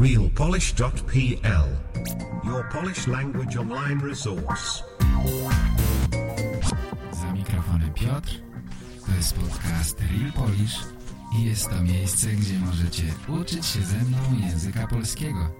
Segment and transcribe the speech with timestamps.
[0.00, 1.68] realpolish.pl
[2.44, 4.82] Your Polish language online resource.
[7.12, 8.30] Za mikrofonem Piotr.
[9.06, 10.78] To jest podcast Real Polish
[11.38, 14.18] i jest to miejsce, gdzie możecie uczyć się ze mną
[14.48, 15.50] języka polskiego.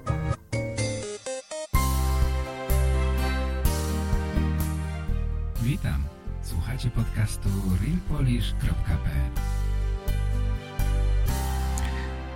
[5.62, 6.04] Witam.
[6.42, 7.48] Słuchacie podcastu
[7.82, 9.59] realpolish.pl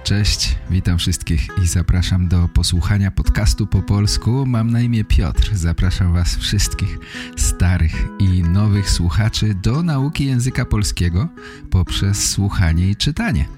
[0.04, 4.46] Cześć, witam wszystkich i zapraszam do posłuchania podcastu po polsku.
[4.46, 5.50] Mam na imię Piotr.
[5.54, 6.98] Zapraszam Was wszystkich,
[7.36, 11.28] starych i nowych słuchaczy, do nauki języka polskiego
[11.70, 13.48] poprzez słuchanie i czytanie.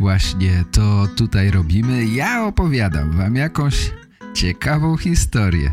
[0.00, 2.06] Właśnie to tutaj robimy.
[2.06, 3.90] Ja opowiadam Wam jakąś
[4.34, 5.72] ciekawą historię,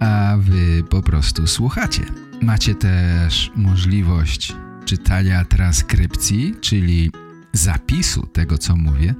[0.00, 2.02] a Wy po prostu słuchacie.
[2.42, 7.10] Macie też możliwość czytania transkrypcji, czyli
[7.52, 9.14] zapisu tego, co mówię,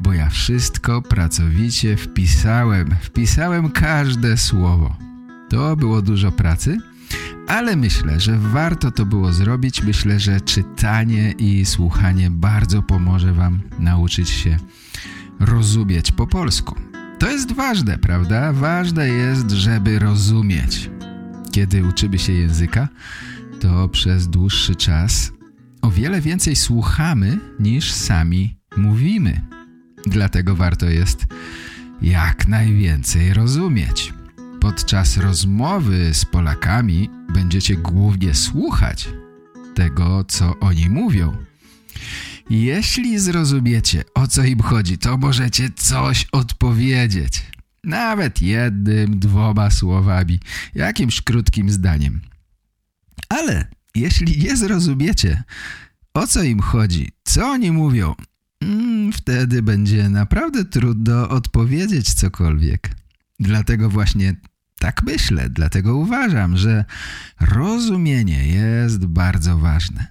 [0.00, 2.94] bo ja wszystko pracowicie wpisałem.
[3.02, 4.96] Wpisałem każde słowo.
[5.48, 6.78] To było dużo pracy,
[7.46, 9.82] ale myślę, że warto to było zrobić.
[9.82, 14.58] Myślę, że czytanie i słuchanie bardzo pomoże Wam nauczyć się
[15.40, 16.74] rozumieć po polsku.
[17.18, 18.52] To jest ważne, prawda?
[18.52, 20.90] Ważne jest, żeby rozumieć.
[21.52, 22.88] Kiedy uczymy się języka,
[23.60, 25.32] to przez dłuższy czas
[25.86, 29.40] o wiele więcej słuchamy niż sami mówimy.
[30.06, 31.26] Dlatego warto jest
[32.02, 34.12] jak najwięcej rozumieć.
[34.60, 39.08] Podczas rozmowy z Polakami będziecie głównie słuchać
[39.74, 41.36] tego, co oni mówią.
[42.50, 47.42] Jeśli zrozumiecie, o co im chodzi, to możecie coś odpowiedzieć.
[47.84, 50.40] Nawet jednym, dwoma słowami,
[50.74, 52.20] jakimś krótkim zdaniem.
[53.28, 55.42] Ale jeśli nie zrozumiecie,
[56.14, 58.14] o co im chodzi, co oni mówią,
[58.60, 62.90] mm, wtedy będzie naprawdę trudno odpowiedzieć cokolwiek.
[63.40, 64.34] Dlatego właśnie
[64.78, 66.84] tak myślę, dlatego uważam, że
[67.40, 70.06] rozumienie jest bardzo ważne.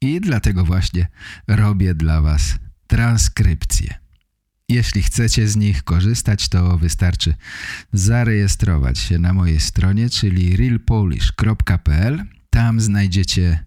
[0.00, 1.06] I dlatego właśnie
[1.48, 2.54] robię dla Was
[2.86, 3.94] transkrypcje.
[4.68, 7.34] Jeśli chcecie z nich korzystać, to wystarczy
[7.92, 13.64] zarejestrować się na mojej stronie, czyli realpolish.pl tam znajdziecie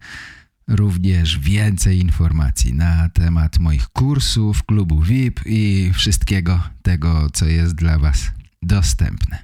[0.67, 7.99] również więcej informacji na temat moich kursów, klubu VIP i wszystkiego tego, co jest dla
[7.99, 9.39] Was dostępne.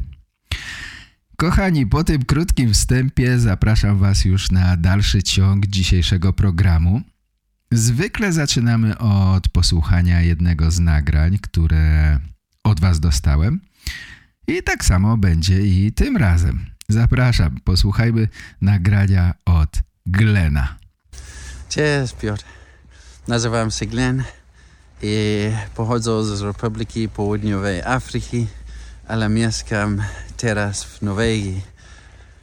[1.36, 7.02] Kochani, po tym krótkim wstępie zapraszam Was już na dalszy ciąg dzisiejszego programu.
[7.72, 12.20] Zwykle zaczynamy od posłuchania jednego z nagrań, które
[12.64, 13.62] od Was dostałem.
[14.48, 16.66] I tak samo będzie i tym razem.
[16.92, 18.28] Zapraszam, posłuchajmy
[18.62, 19.70] nagrania od
[20.06, 20.76] Glena.
[21.70, 22.44] Cześć Piotr,
[23.28, 24.24] nazywam się Glenn
[25.02, 28.48] i pochodzę z Republiki Południowej Afryki,
[29.08, 30.04] ale mieszkam
[30.38, 31.62] teraz w Norwegii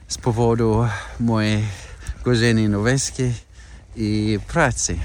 [0.07, 0.87] z powodu
[1.19, 1.63] mojej
[2.23, 3.33] korzeni norweskiej
[3.95, 4.99] i pracy.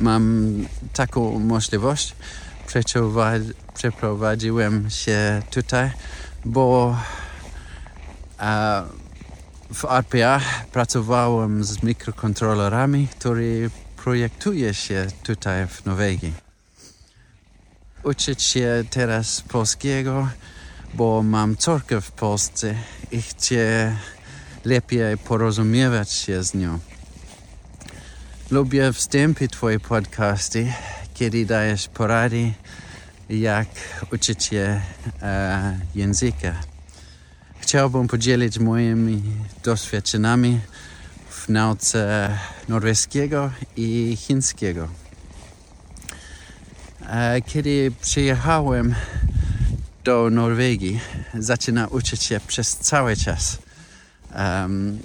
[0.00, 0.54] Mam
[0.92, 2.14] taką możliwość,
[3.74, 5.90] przeprowadziłem się tutaj,
[6.44, 6.96] bo
[9.74, 10.40] w RPA
[10.72, 13.42] pracowałem z mikrokontrolerami, które
[13.96, 16.34] projektuje się tutaj w Norwegii.
[18.02, 20.28] Uczyć się teraz polskiego,
[20.94, 22.74] bo mam córkę w Polsce
[23.10, 23.96] i chcę
[24.64, 26.78] lepiej porozumiewać się z nią.
[28.50, 30.72] Lubię wstępy Twoje podcasty,
[31.14, 32.52] kiedy dajesz porady,
[33.28, 33.68] jak
[34.12, 34.80] uczyć się
[35.22, 36.54] e, języka.
[37.68, 39.22] Chciałbym podzielić moimi
[39.64, 40.60] doświadczeniami
[41.30, 42.30] w nauce
[42.68, 44.88] norweskiego i chińskiego.
[47.46, 48.94] Kiedy przyjechałem
[50.04, 51.00] do Norwegii,
[51.34, 53.58] zaczynałem uczyć się przez cały czas.
[54.34, 54.98] Um,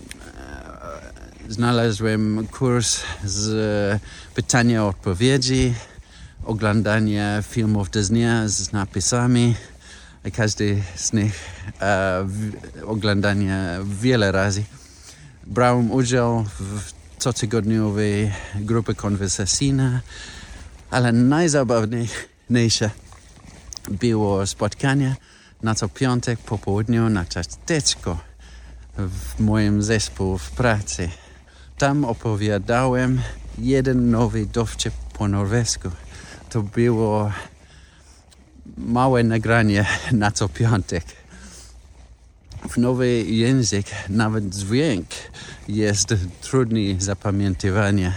[1.49, 4.01] znalazłem kurs z
[4.35, 5.73] pytania odpowiedzi,
[6.45, 9.55] oglądania filmów Disneya z napisami,
[10.31, 11.33] każdy z nich
[11.81, 12.27] e,
[12.85, 14.63] oglądania wiele razy.
[15.47, 19.99] Brałem udział w cotygodniowej grupie konwersacyjnej,
[20.91, 22.89] ale najzabawniejsze
[23.91, 25.15] było spotkanie
[25.63, 28.17] na co piątek po południu na ciasteczko
[28.97, 31.09] w moim zespole w pracy.
[31.77, 33.21] Tam opowiadałem
[33.57, 35.89] jeden nowy dowcip po norwesku.
[36.49, 37.31] To było
[38.77, 41.03] małe nagranie na co piątek.
[42.69, 45.05] W nowy język nawet dźwięk
[45.67, 48.13] jest trudny zapamiętywania,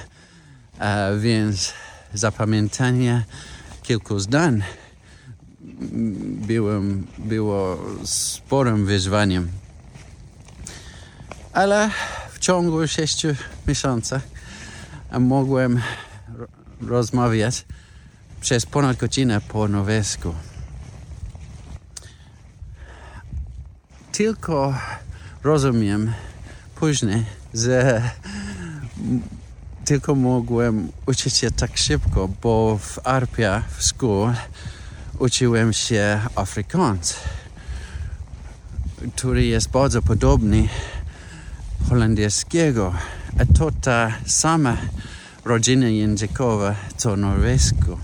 [0.78, 1.72] a więc
[2.14, 3.24] zapamiętanie
[3.82, 4.62] kilku zdań
[6.46, 9.48] byłem, było sporym wyzwaniem.
[11.52, 11.90] Ale
[12.32, 13.28] w ciągu sześciu
[13.68, 14.20] miesięcy
[15.20, 15.80] mogłem
[16.80, 17.64] rozmawiać
[18.46, 20.34] przez ponad godzinę po norwesku.
[24.12, 24.74] Tylko
[25.42, 26.12] rozumiem
[26.74, 28.10] później, że
[29.84, 34.36] tylko mogłem uczyć się tak szybko, bo w Arpia w szkole
[35.18, 37.14] uczyłem się Afrykaans,
[39.16, 40.68] który jest bardzo podobny
[41.88, 42.94] holenderskiego,
[43.38, 44.76] a to ta sama
[45.44, 47.98] rodzina językowa co norwesku.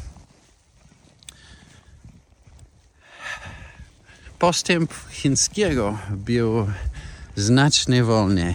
[4.42, 6.66] Postęp chińskiego był
[7.36, 8.54] znacznie wolniej.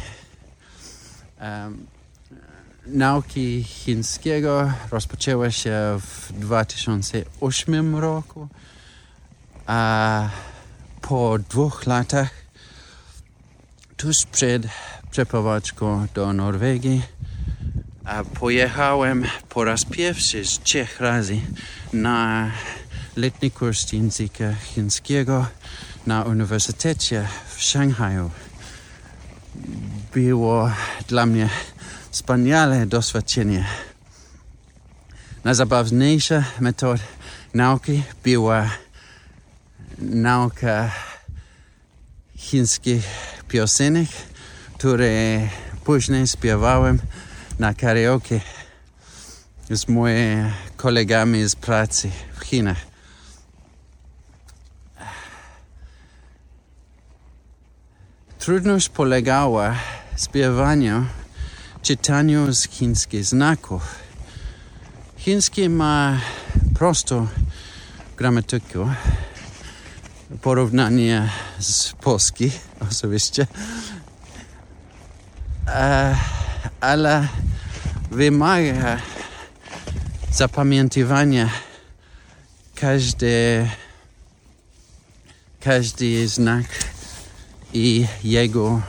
[1.42, 1.88] Um,
[2.86, 8.48] nauki chińskiego rozpoczęły się w 2008 roku,
[9.66, 10.30] a
[11.02, 12.30] po dwóch latach,
[13.98, 14.68] tuż przed
[15.12, 17.02] przeprowadzką do Norwegii,
[18.40, 21.42] pojechałem po raz pierwszy z trzech razy
[21.94, 22.52] na
[23.18, 25.46] letni kurs języka chińskiego
[26.08, 28.32] na Uniwersytecie w Szanghaju.
[30.14, 30.72] Było
[31.08, 31.50] dla mnie
[32.12, 33.66] wspaniale doświadczenie.
[35.44, 37.04] Najzabawniejsza metoda
[37.54, 38.70] nauki była
[40.00, 40.92] nauka
[42.36, 43.04] chińskich
[43.48, 44.10] piosenek,
[44.78, 45.40] które
[45.84, 47.00] później śpiewałem
[47.60, 48.40] na karaoke
[49.70, 52.87] z moimi kolegami z pracy w Chinach.
[58.48, 59.76] Trudność polegała
[60.16, 61.06] w śpiewaniu
[61.82, 63.96] czytaniu z chińskich znaków.
[65.18, 66.20] Chiński ma
[66.76, 67.28] prostą
[68.18, 68.96] gramatykę,
[70.42, 71.30] porównanie
[71.60, 73.48] z polski oczywiście,
[76.80, 77.28] ale
[78.12, 78.98] wymaga
[80.32, 81.50] zapamiętywania
[82.76, 83.70] każdy,
[85.60, 86.66] każdy znak
[87.74, 88.82] i jego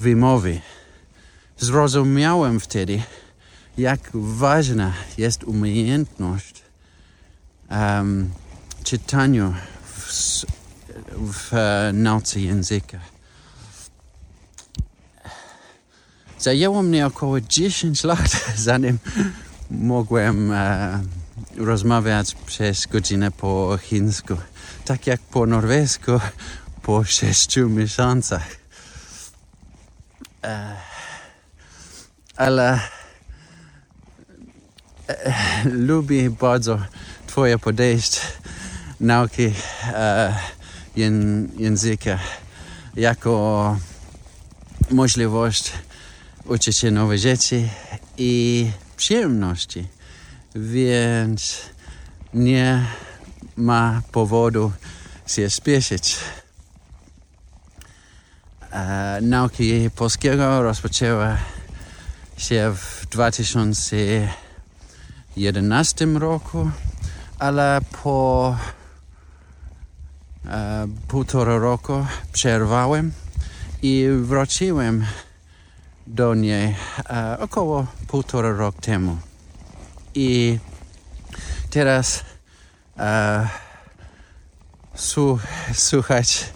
[0.00, 0.60] wymowy.
[1.58, 3.02] Zrozumiałem wtedy,
[3.78, 6.62] jak ważna jest umiejętność
[7.70, 8.30] um,
[8.84, 9.54] czytania
[9.84, 10.44] w,
[11.32, 11.58] w uh,
[11.92, 12.98] nauce języka.
[16.38, 18.98] Zajęło mnie około 10 lat, zanim
[19.70, 20.56] mogłem uh,
[21.56, 24.36] rozmawiać przez godzinę po chińsku,
[24.84, 26.12] tak jak po norwesku
[26.86, 28.46] po 6 miesiącach.
[30.44, 30.50] Uh,
[32.36, 32.80] ale
[35.08, 35.34] e,
[35.64, 36.78] lubię bardzo
[37.26, 38.20] Twoje podejście
[39.00, 39.52] nauki
[39.92, 40.34] e,
[41.56, 42.18] języka
[42.96, 43.76] jako
[44.90, 45.72] możliwość
[46.44, 47.68] uczyć się nowe rzeczy
[48.18, 49.88] i przyjemności,
[50.54, 51.60] więc
[52.34, 52.86] nie
[53.56, 54.72] ma powodu
[55.26, 56.16] się spieszyć.
[59.22, 61.36] Nauki polskiego rozpoczęła
[62.36, 66.70] się w 2011 roku,
[67.38, 68.56] ale po
[70.46, 73.12] e, półtora roku przerwałem
[73.82, 75.06] i wróciłem
[76.06, 76.76] do niej
[77.10, 79.18] e, około półtora roku temu.
[80.14, 80.58] I
[81.70, 82.24] teraz
[82.98, 83.48] e,
[85.74, 86.52] słuchać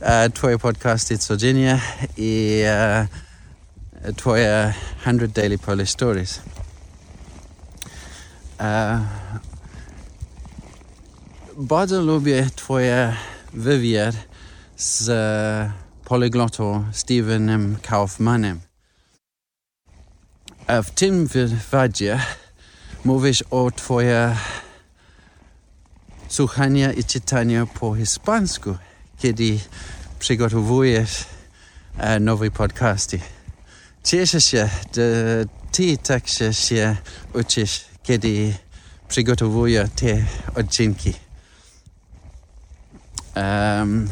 [0.00, 1.80] e, Twoje podcasty codziennie
[2.16, 3.06] i e,
[4.16, 6.40] Twoje 100 Daily Polish Stories.
[8.60, 9.00] Uh,
[11.56, 13.16] bardzo lubię Twoje
[13.52, 14.14] wywiad
[14.76, 15.10] z
[16.04, 18.60] polyglotą Stevenem Kaufmanem.
[20.68, 22.20] W tym wywiadzie
[23.04, 24.36] mówisz o Twoje
[26.28, 28.76] słuchania i czytania po hiszpańsku,
[29.22, 29.58] kiedy
[30.18, 31.24] przygotowujesz
[32.20, 33.20] nowe podcasty.
[34.04, 36.96] Cieszę się, że ty także się
[37.34, 38.54] uczysz, kiedy
[39.08, 40.24] przygotowuję te
[40.60, 41.14] odcinki.
[43.36, 44.10] Um,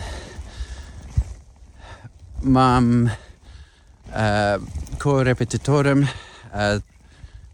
[2.43, 3.11] mam
[4.07, 4.19] uh,
[4.99, 6.09] korepetytorem uh,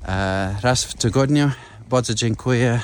[0.03, 1.51] uh, raz w tygodniu.
[1.89, 2.81] Bardzo dziękuję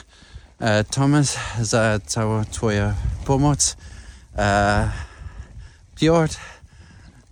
[0.60, 3.76] uh, Thomas za całą twoją pomoc.
[4.34, 4.90] Uh,
[5.94, 6.38] Piotr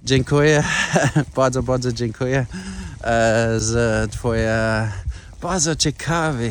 [0.05, 0.65] Dziękuję,
[1.37, 2.47] bardzo, bardzo dziękuję
[3.05, 4.59] e, za Twoje
[5.41, 6.51] bardzo ciekawe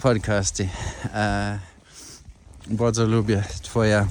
[0.00, 0.68] podcasty.
[1.14, 1.58] E,
[2.66, 4.06] bardzo lubię twoja,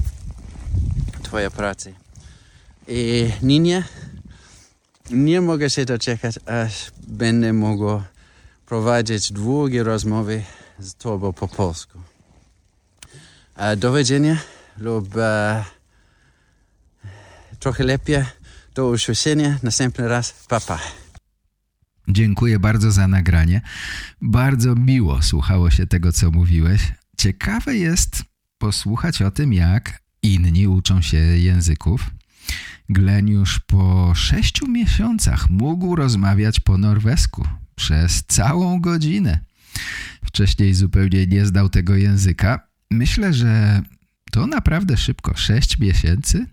[1.22, 1.90] twoja praca.
[2.88, 3.84] I nie,
[5.10, 8.02] nie mogę się doczekać, aż będę mógł
[8.66, 10.42] prowadzić długie rozmowy
[10.78, 11.98] z tobą po polsku.
[13.56, 14.36] E, do widzenia
[14.78, 15.64] lub e,
[17.58, 18.24] trochę lepiej.
[18.74, 19.58] Do usłyszenia.
[19.62, 20.34] Następny raz.
[20.48, 20.78] Papa.
[22.08, 23.60] Dziękuję bardzo za nagranie.
[24.22, 26.92] Bardzo miło słuchało się tego, co mówiłeś.
[27.18, 28.24] Ciekawe jest
[28.58, 32.10] posłuchać o tym, jak inni uczą się języków.
[32.88, 39.40] Glenn już po sześciu miesiącach mógł rozmawiać po norwesku przez całą godzinę.
[40.24, 42.68] Wcześniej zupełnie nie zdał tego języka.
[42.90, 43.82] Myślę, że
[44.32, 45.36] to naprawdę szybko.
[45.36, 46.46] Sześć miesięcy?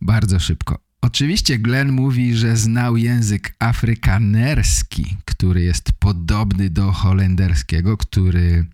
[0.00, 0.78] Bardzo szybko.
[1.00, 8.66] Oczywiście Glenn mówi, że znał język afrykanerski, który jest podobny do holenderskiego, który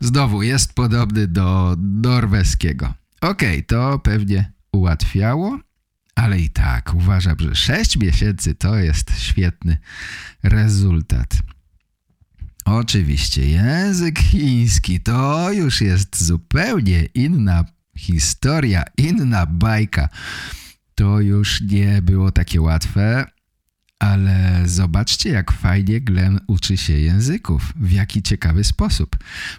[0.00, 2.94] znowu jest podobny do norweskiego.
[3.20, 5.58] Okej, okay, to pewnie ułatwiało,
[6.14, 9.78] ale i tak uważam, że 6 miesięcy to jest świetny
[10.42, 11.36] rezultat.
[12.64, 17.64] Oczywiście język chiński to już jest zupełnie inna
[17.98, 20.08] historia, inna bajka
[20.98, 23.26] to już nie było takie łatwe,
[23.98, 29.16] ale zobaczcie jak fajnie Glenn uczy się języków, w jaki ciekawy sposób.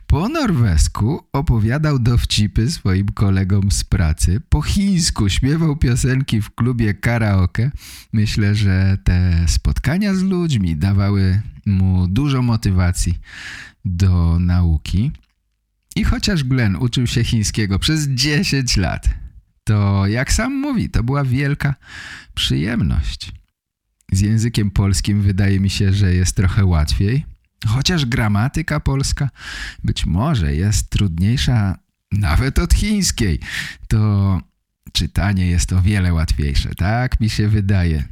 [0.07, 7.71] Po norwesku opowiadał dowcipy swoim kolegom z pracy, po chińsku śpiewał piosenki w klubie karaoke.
[8.13, 13.19] Myślę, że te spotkania z ludźmi dawały mu dużo motywacji
[13.85, 15.11] do nauki.
[15.95, 19.09] I chociaż Glenn uczył się chińskiego przez 10 lat,
[19.63, 21.75] to jak sam mówi, to była wielka
[22.33, 23.31] przyjemność.
[24.11, 27.25] Z językiem polskim wydaje mi się, że jest trochę łatwiej,
[27.67, 29.29] chociaż gramatyka polska
[29.83, 31.79] być może jest trudniejsza
[32.11, 33.39] nawet od chińskiej,
[33.87, 34.41] to
[34.93, 36.75] czytanie jest o wiele łatwiejsze.
[36.75, 38.03] Tak mi się wydaje.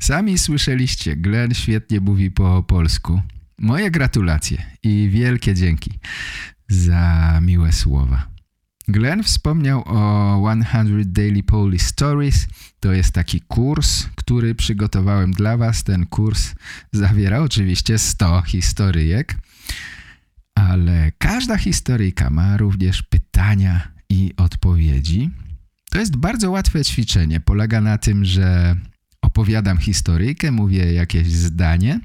[0.00, 3.20] Sami słyszeliście, Glenn świetnie mówi po polsku.
[3.58, 5.90] Moje gratulacje i wielkie dzięki
[6.72, 8.32] za miłe słowa.
[8.88, 12.46] Glenn wspomniał o 100 Daily Polish Stories.
[12.80, 15.84] To jest taki kurs, który przygotowałem dla Was.
[15.84, 16.54] Ten kurs
[16.92, 19.38] zawiera oczywiście 100 historyjek,
[20.54, 25.30] ale każda historyjka ma również pytania i odpowiedzi.
[25.90, 27.40] To jest bardzo łatwe ćwiczenie.
[27.40, 28.76] Polega na tym, że
[29.22, 32.00] opowiadam historyjkę, mówię jakieś zdanie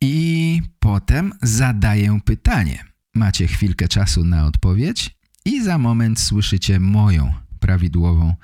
[0.00, 2.84] i potem zadaję pytanie.
[3.14, 8.34] Macie chwilkę czasu na odpowiedź i za moment słyszycie moją prawidłową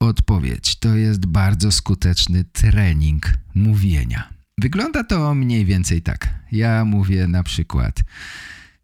[0.00, 0.76] odpowiedź.
[0.78, 4.28] To jest bardzo skuteczny trening mówienia.
[4.58, 6.34] Wygląda to mniej więcej tak.
[6.52, 8.02] Ja mówię na przykład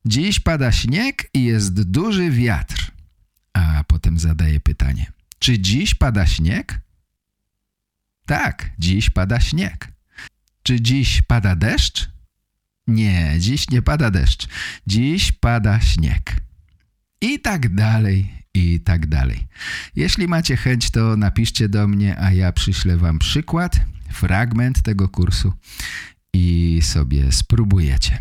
[0.04, 2.92] Dziś pada śnieg i jest duży wiatr.
[3.52, 5.12] A potem zadaję pytanie.
[5.38, 6.80] Czy dziś pada śnieg?
[8.26, 9.92] Tak, dziś pada śnieg.
[10.62, 12.10] Czy dziś pada deszcz?
[12.86, 14.48] Nie, dziś nie pada deszcz.
[14.86, 16.36] Dziś pada śnieg.
[17.20, 19.48] I tak dalej, i tak dalej.
[19.96, 23.80] Jeśli macie chęć, to napiszcie do mnie, a ja przyślę wam przykład,
[24.12, 25.52] fragment tego kursu
[26.34, 28.18] i sobie spróbujecie.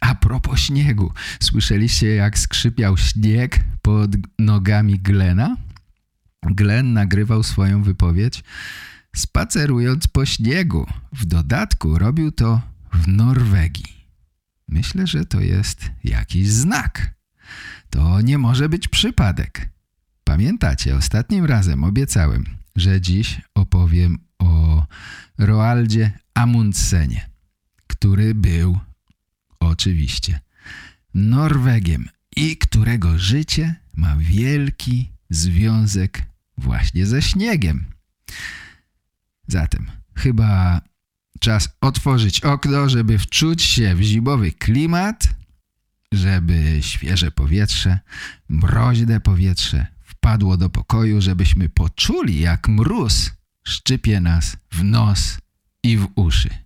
[0.00, 5.56] A propos śniegu, słyszeliście jak skrzypiał śnieg pod nogami Glena?
[6.42, 8.44] Glen nagrywał swoją wypowiedź
[9.16, 10.86] spacerując po śniegu.
[11.12, 12.60] W dodatku robił to
[12.92, 14.06] w Norwegii.
[14.68, 17.14] Myślę, że to jest jakiś znak.
[17.90, 19.68] To nie może być przypadek.
[20.24, 22.44] Pamiętacie, ostatnim razem obiecałem,
[22.76, 24.84] że dziś opowiem o
[25.38, 27.30] Roaldzie Amundsenie,
[27.86, 28.78] który był
[29.60, 30.40] oczywiście
[31.14, 36.22] Norwegiem i którego życie ma wielki związek
[36.58, 37.84] właśnie ze śniegiem.
[39.52, 40.80] Zatem chyba
[41.40, 45.28] czas otworzyć okno, żeby wczuć się w zimowy klimat,
[46.12, 47.98] żeby świeże powietrze,
[48.48, 53.30] mroźne powietrze wpadło do pokoju, żebyśmy poczuli, jak mróz
[53.64, 55.38] szczypie nas w nos
[55.82, 56.61] i w uszy.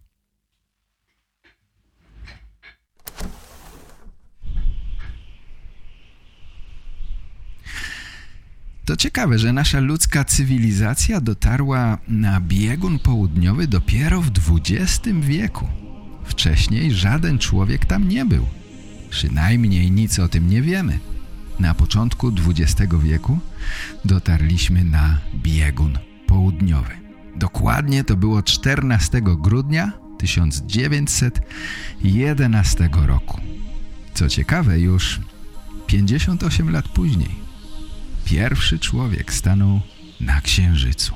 [8.87, 15.69] To ciekawe, że nasza ludzka cywilizacja dotarła na biegun południowy dopiero w XX wieku.
[16.25, 18.47] Wcześniej żaden człowiek tam nie był.
[19.11, 20.99] Przynajmniej nic o tym nie wiemy.
[21.59, 23.38] Na początku XX wieku
[24.05, 26.93] dotarliśmy na biegun południowy.
[27.37, 33.40] Dokładnie to było 14 grudnia 1911 roku.
[34.14, 35.21] Co ciekawe, już
[35.87, 37.45] 58 lat później
[38.26, 39.80] pierwszy człowiek stanął
[40.21, 41.14] na Księżycu.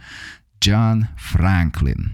[0.67, 2.11] John Franklin.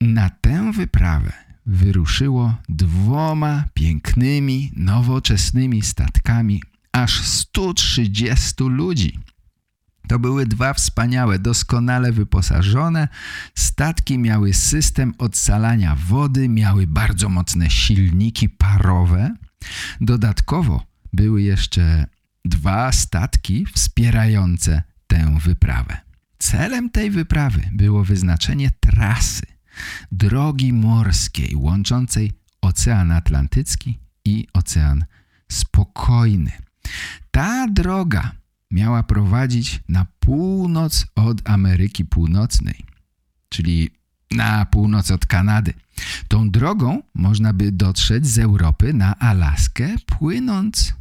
[0.00, 1.32] Na tę wyprawę
[1.66, 6.62] wyruszyło dwoma pięknymi, nowoczesnymi statkami
[6.92, 9.18] aż 130 ludzi.
[10.08, 13.08] To były dwa wspaniałe, doskonale wyposażone
[13.54, 19.34] statki, miały system odsalania wody, miały bardzo mocne silniki parowe.
[20.00, 22.06] Dodatkowo były jeszcze
[22.44, 25.96] dwa statki wspierające tę wyprawę.
[26.38, 29.46] Celem tej wyprawy było wyznaczenie trasy,
[30.12, 35.04] drogi morskiej łączącej Ocean Atlantycki i Ocean
[35.52, 36.52] Spokojny.
[37.30, 38.32] Ta droga
[38.72, 42.84] miała prowadzić na północ od Ameryki Północnej,
[43.48, 43.90] czyli
[44.30, 45.74] na północ od Kanady.
[46.28, 50.94] Tą drogą można by dotrzeć z Europy na Alaskę, płynąc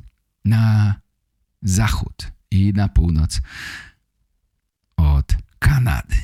[0.45, 0.95] na
[1.61, 3.41] zachód i na północ
[4.97, 6.15] od Kanady.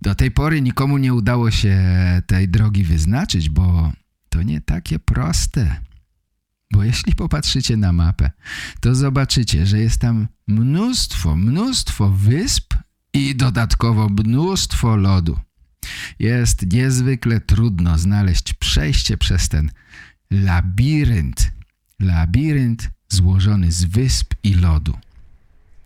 [0.00, 1.82] Do tej pory nikomu nie udało się
[2.26, 3.92] tej drogi wyznaczyć, bo
[4.28, 5.80] to nie takie proste.
[6.72, 8.30] Bo jeśli popatrzycie na mapę,
[8.80, 12.74] to zobaczycie, że jest tam mnóstwo, mnóstwo wysp
[13.12, 15.40] i dodatkowo mnóstwo lodu.
[16.18, 19.70] Jest niezwykle trudno znaleźć przejście przez ten
[20.30, 21.52] labirynt.
[22.00, 24.98] Labirynt złożony z wysp i lodu.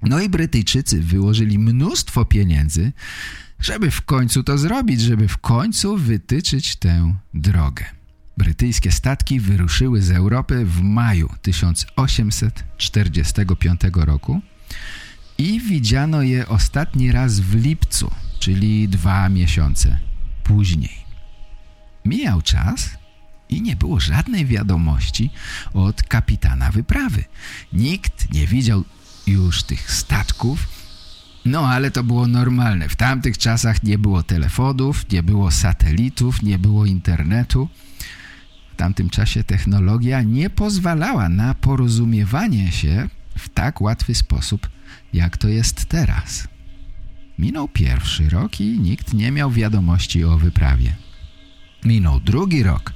[0.02, 2.92] No i Brytyjczycy wyłożyli mnóstwo pieniędzy,
[3.58, 7.99] żeby w końcu to zrobić, żeby w końcu wytyczyć tę drogę.
[8.40, 14.40] Brytyjskie statki wyruszyły z Europy w maju 1845 roku
[15.38, 19.98] i widziano je ostatni raz w lipcu, czyli dwa miesiące
[20.44, 21.05] później.
[22.05, 22.90] Mijał czas
[23.48, 25.31] i nie było żadnej wiadomości
[25.74, 27.24] od kapitana wyprawy.
[27.72, 28.85] Nikt nie widział
[29.26, 30.68] już tych statków,
[31.44, 32.88] no ale to było normalne.
[32.88, 37.68] W tamtych czasach nie było telefonów, nie było satelitów, nie było internetu.
[38.80, 44.68] Tamtym czasie technologia nie pozwalała na porozumiewanie się w tak łatwy sposób,
[45.12, 46.48] jak to jest teraz.
[47.38, 50.94] Minął pierwszy rok i nikt nie miał wiadomości o wyprawie.
[51.84, 52.92] Minął drugi rok,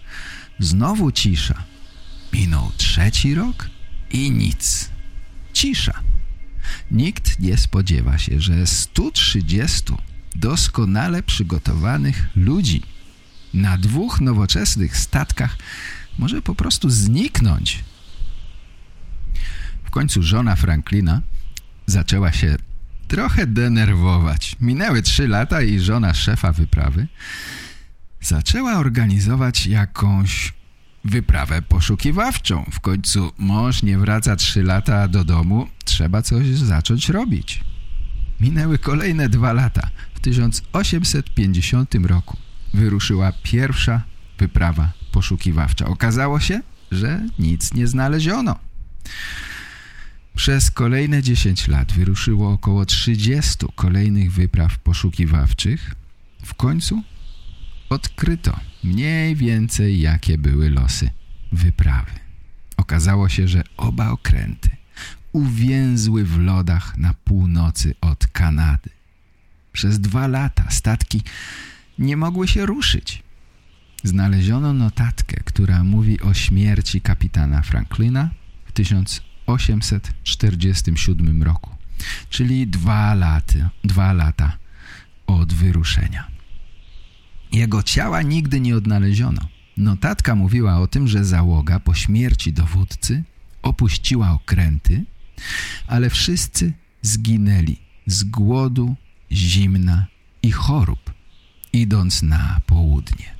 [0.58, 1.62] znowu cisza.
[2.32, 3.70] Minął trzeci rok
[4.10, 4.90] i nic.
[5.52, 6.00] Cisza.
[6.90, 9.82] Nikt nie spodziewa się, że 130
[10.34, 12.93] doskonale przygotowanych ludzi
[13.54, 15.56] na dwóch nowoczesnych statkach
[16.18, 17.84] może po prostu zniknąć.
[19.84, 21.20] W końcu żona Franklina
[21.86, 22.56] zaczęła się
[23.08, 24.56] trochę denerwować.
[24.60, 27.06] Minęły trzy lata i żona szefa wyprawy
[28.20, 30.52] zaczęła organizować jakąś
[31.04, 32.64] wyprawę poszukiwawczą.
[32.72, 37.64] W końcu mąż nie wraca trzy lata do domu, trzeba coś zacząć robić.
[38.40, 39.88] Minęły kolejne dwa lata.
[40.14, 42.43] W 1850 roku
[42.74, 44.02] wyruszyła pierwsza
[44.38, 45.86] wyprawa poszukiwawcza.
[45.86, 46.60] Okazało się,
[46.92, 48.58] że nic nie znaleziono.
[50.36, 55.94] Przez kolejne 10 lat wyruszyło około 30 kolejnych wypraw poszukiwawczych.
[56.44, 57.02] W końcu
[57.88, 61.10] odkryto mniej więcej jakie były losy
[61.52, 62.12] wyprawy.
[62.76, 64.70] Okazało się, że oba okręty
[65.32, 68.90] uwięzły w lodach na północy od Kanady.
[69.72, 71.22] Przez dwa lata statki
[71.98, 73.22] nie mogły się ruszyć.
[74.02, 78.30] Znaleziono notatkę, która mówi o śmierci kapitana Franklina
[78.64, 81.70] w 1847 roku,
[82.30, 84.58] czyli dwa, laty, dwa lata
[85.26, 86.26] od wyruszenia.
[87.52, 89.40] Jego ciała nigdy nie odnaleziono.
[89.76, 93.22] Notatka mówiła o tym, że załoga po śmierci dowódcy
[93.62, 95.04] opuściła okręty,
[95.86, 97.76] ale wszyscy zginęli
[98.06, 98.96] z głodu,
[99.32, 100.06] zimna
[100.42, 101.13] i chorób,
[101.74, 103.34] idąc na południe.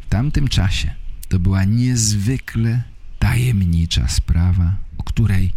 [0.00, 0.94] W tamtym czasie
[1.28, 2.82] to była niezwykle
[3.18, 5.52] tajemnicza sprawa, o której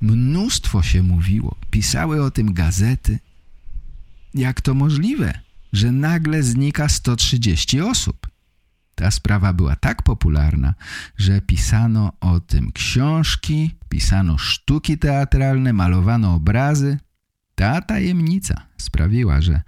[0.00, 1.56] mnóstwo się mówiło.
[1.70, 3.18] Pisały o tym gazety.
[4.34, 5.40] Jak to możliwe,
[5.72, 8.28] że nagle znika 130 osób?
[8.94, 10.74] Ta sprawa była tak popularna,
[11.16, 16.98] że pisano o tym książki, pisano sztuki teatralne, malowano obrazy.
[17.54, 19.62] Ta tajemnica sprawiła, że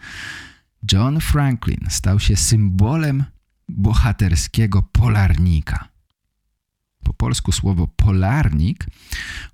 [0.92, 3.24] John Franklin stał się symbolem
[3.68, 5.88] bohaterskiego polarnika.
[7.04, 8.86] Po polsku słowo polarnik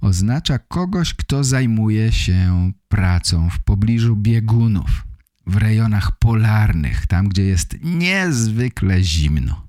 [0.00, 5.06] oznacza kogoś, kto zajmuje się pracą w pobliżu biegunów,
[5.46, 9.66] w rejonach polarnych, tam gdzie jest niezwykle zimno.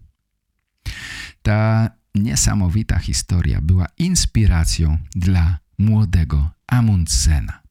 [1.41, 7.61] Ta niesamowita historia była inspiracją dla młodego Amundsena.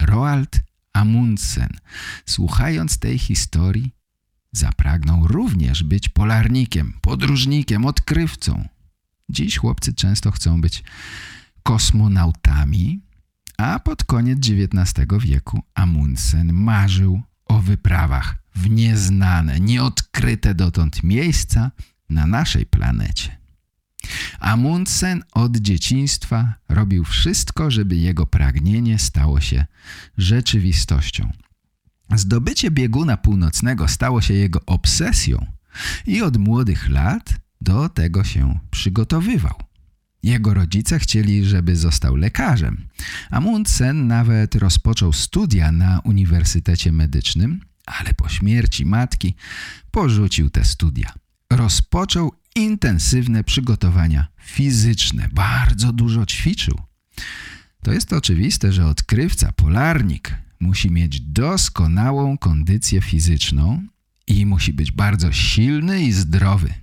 [0.00, 0.60] Roald
[0.92, 1.68] Amundsen,
[2.26, 3.94] słuchając tej historii,
[4.52, 8.68] zapragnął również być polarnikiem, podróżnikiem, odkrywcą.
[9.28, 10.84] Dziś chłopcy często chcą być
[11.62, 13.00] kosmonautami,
[13.56, 21.70] a pod koniec XIX wieku Amundsen marzył o wyprawach w nieznane, nieodkryte dotąd miejsca
[22.08, 23.41] na naszej planecie.
[24.40, 29.66] Amundsen od dzieciństwa robił wszystko, żeby jego pragnienie stało się
[30.18, 31.32] rzeczywistością.
[32.14, 35.46] Zdobycie bieguna północnego stało się jego obsesją
[36.06, 39.54] i od młodych lat do tego się przygotowywał.
[40.22, 42.88] Jego rodzice chcieli, żeby został lekarzem.
[43.30, 49.34] Amundsen nawet rozpoczął studia na Uniwersytecie Medycznym, ale po śmierci matki
[49.90, 51.12] porzucił te studia.
[51.50, 55.28] Rozpoczął intensywne przygotowania fizyczne.
[55.32, 56.78] Bardzo dużo ćwiczył.
[57.82, 63.82] To jest oczywiste, że odkrywca, polarnik musi mieć doskonałą kondycję fizyczną
[64.26, 66.74] i musi być bardzo silny i zdrowy.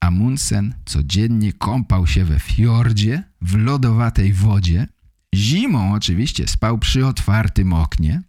[0.00, 4.86] Amundsen codziennie kąpał się we fiordzie, w lodowatej wodzie.
[5.34, 8.22] Zimą oczywiście spał przy otwartym oknie.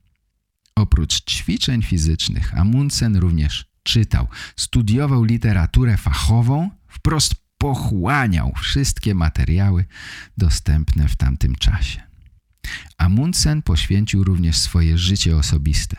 [0.76, 9.86] Oprócz ćwiczeń fizycznych Amundsen również czytał, studiował literaturę fachową, wprost pochłaniał wszystkie materiały
[10.38, 12.02] dostępne w tamtym czasie.
[12.98, 15.98] Amundsen poświęcił również swoje życie osobiste.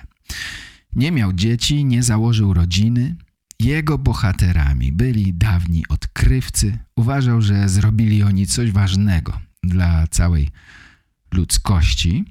[0.93, 3.17] Nie miał dzieci, nie założył rodziny.
[3.61, 6.79] Jego bohaterami byli dawni odkrywcy.
[6.97, 10.51] Uważał, że zrobili oni coś ważnego dla całej
[11.33, 12.25] ludzkości.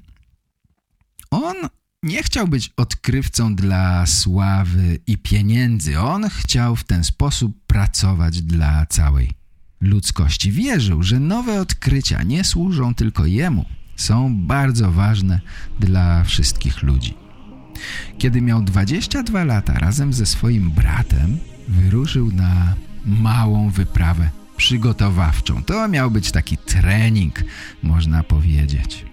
[1.30, 1.56] On
[2.02, 6.00] nie chciał być odkrywcą dla sławy i pieniędzy.
[6.00, 9.30] On chciał w ten sposób pracować dla całej
[9.80, 10.52] ludzkości.
[10.52, 13.64] Wierzył, że nowe odkrycia nie służą tylko jemu,
[13.96, 15.40] są bardzo ważne
[15.80, 17.14] dla wszystkich ludzi.
[18.18, 22.74] Kiedy miał 22 lata, razem ze swoim bratem wyruszył na
[23.06, 25.64] małą wyprawę przygotowawczą.
[25.64, 27.44] To miał być taki trening,
[27.82, 29.07] można powiedzieć.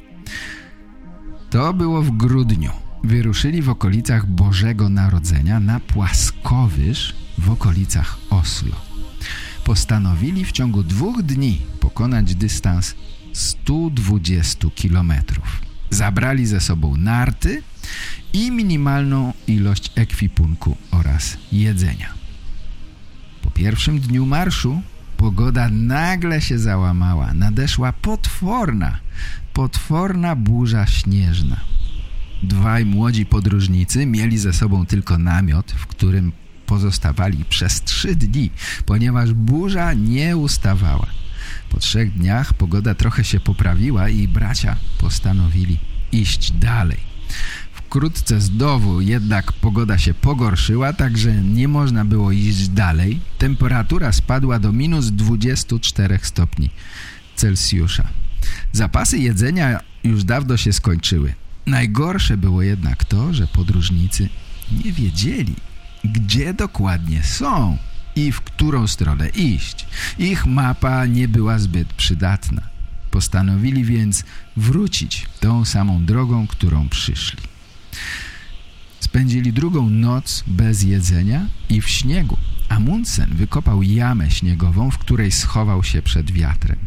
[1.55, 2.71] To było w grudniu.
[3.03, 8.75] Wyruszyli w okolicach Bożego Narodzenia na płaskowyż w okolicach Oslo.
[9.63, 12.95] Postanowili w ciągu dwóch dni pokonać dystans
[13.33, 15.61] 120 kilometrów.
[15.89, 17.63] Zabrali ze sobą narty
[18.33, 22.13] i minimalną ilość ekwipunku oraz jedzenia.
[23.41, 24.81] Po pierwszym dniu marszu
[25.17, 27.33] pogoda nagle się załamała.
[27.33, 28.99] Nadeszła potworna,
[29.55, 31.59] potworna burza śnieżna.
[32.43, 36.31] Dwaj młodzi podróżnicy mieli ze sobą tylko namiot, w którym
[36.65, 38.49] pozostawali przez trzy dni,
[38.85, 41.07] ponieważ burza nie ustawała.
[41.69, 45.79] Po trzech dniach pogoda trochę się poprawiła i bracia postanowili
[46.11, 47.15] iść dalej
[47.95, 53.19] Wkrótce znowu jednak pogoda się pogorszyła, także nie można było iść dalej.
[53.37, 56.69] Temperatura spadła do minus 24 stopni
[57.35, 58.07] Celsjusza.
[58.71, 61.33] Zapasy jedzenia już dawno się skończyły.
[61.65, 64.29] Najgorsze było jednak to, że podróżnicy
[64.85, 65.55] nie wiedzieli,
[66.03, 67.77] gdzie dokładnie są
[68.15, 69.85] i w którą stronę iść.
[70.19, 72.61] Ich mapa nie była zbyt przydatna.
[73.11, 74.23] Postanowili więc
[74.57, 77.43] wrócić tą samą drogą, którą przyszli.
[78.99, 82.37] Spędzili drugą noc bez jedzenia i w śniegu.
[82.69, 86.77] Amundsen wykopał jamę śniegową, w której schował się przed wiatrem.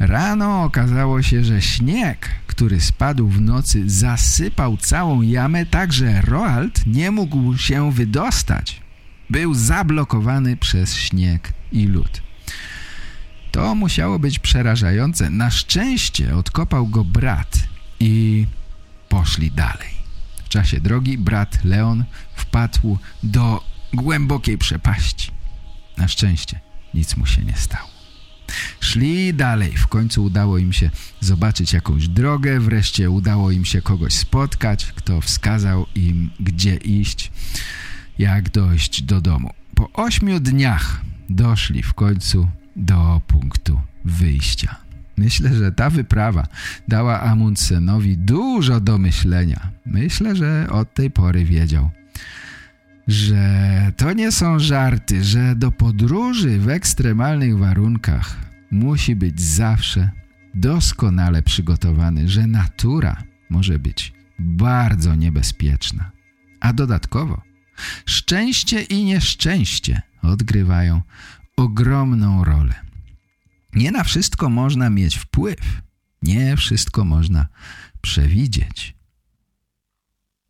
[0.00, 6.86] Rano okazało się, że śnieg, który spadł w nocy, zasypał całą jamę tak, że Roald
[6.86, 8.80] nie mógł się wydostać.
[9.30, 12.22] Był zablokowany przez śnieg i lód.
[13.52, 15.30] To musiało być przerażające.
[15.30, 17.58] Na szczęście odkopał go brat
[18.00, 18.46] i
[19.08, 19.90] poszli dalej.
[20.44, 25.30] W czasie drogi brat Leon wpadł do głębokiej przepaści.
[25.96, 26.60] Na szczęście
[26.94, 27.99] nic mu się nie stało.
[28.80, 29.76] Szli dalej.
[29.76, 32.60] W końcu udało im się zobaczyć jakąś drogę.
[32.60, 37.32] Wreszcie udało im się kogoś spotkać, kto wskazał im, gdzie iść,
[38.18, 39.50] jak dojść do domu.
[39.74, 44.76] Po ośmiu dniach doszli w końcu do punktu wyjścia.
[45.16, 46.46] Myślę, że ta wyprawa
[46.88, 49.70] dała Amundsenowi dużo do myślenia.
[49.86, 51.90] Myślę, że od tej pory wiedział,
[53.10, 58.36] że to nie są żarty, że do podróży w ekstremalnych warunkach
[58.70, 60.10] musi być zawsze
[60.54, 66.10] doskonale przygotowany, że natura może być bardzo niebezpieczna.
[66.60, 67.42] A dodatkowo
[68.06, 71.02] szczęście i nieszczęście odgrywają
[71.56, 72.74] ogromną rolę.
[73.74, 75.82] Nie na wszystko można mieć wpływ,
[76.22, 77.46] nie wszystko można
[78.00, 78.94] przewidzieć.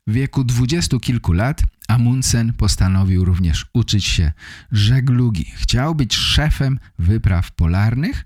[0.07, 4.33] W wieku dwudziestu kilku lat Amundsen postanowił również uczyć się
[4.73, 5.45] żeglugi.
[5.57, 8.25] Chciał być szefem wypraw polarnych,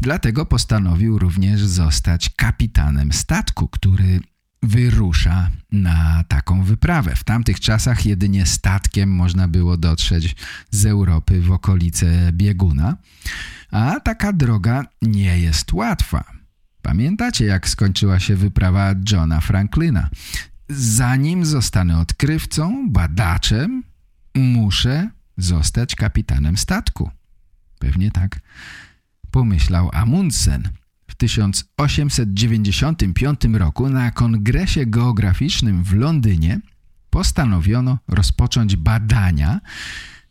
[0.00, 4.20] dlatego postanowił również zostać kapitanem statku, który
[4.62, 7.16] wyrusza na taką wyprawę.
[7.16, 10.36] W tamtych czasach jedynie statkiem można było dotrzeć
[10.70, 12.96] z Europy w okolice bieguna,
[13.70, 16.24] a taka droga nie jest łatwa.
[16.82, 20.08] Pamiętacie, jak skończyła się wyprawa Johna Franklina?
[20.76, 23.82] Zanim zostanę odkrywcą, badaczem,
[24.34, 27.10] muszę zostać kapitanem statku.
[27.78, 28.40] Pewnie tak
[29.30, 30.68] pomyślał Amundsen.
[31.08, 36.60] W 1895 roku na Kongresie Geograficznym w Londynie
[37.10, 39.60] postanowiono rozpocząć badania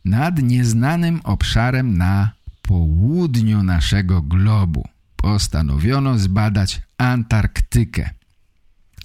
[0.04, 2.30] nad nieznanym obszarem na
[2.62, 4.88] południu naszego globu.
[5.16, 8.10] Postanowiono zbadać Antarktykę.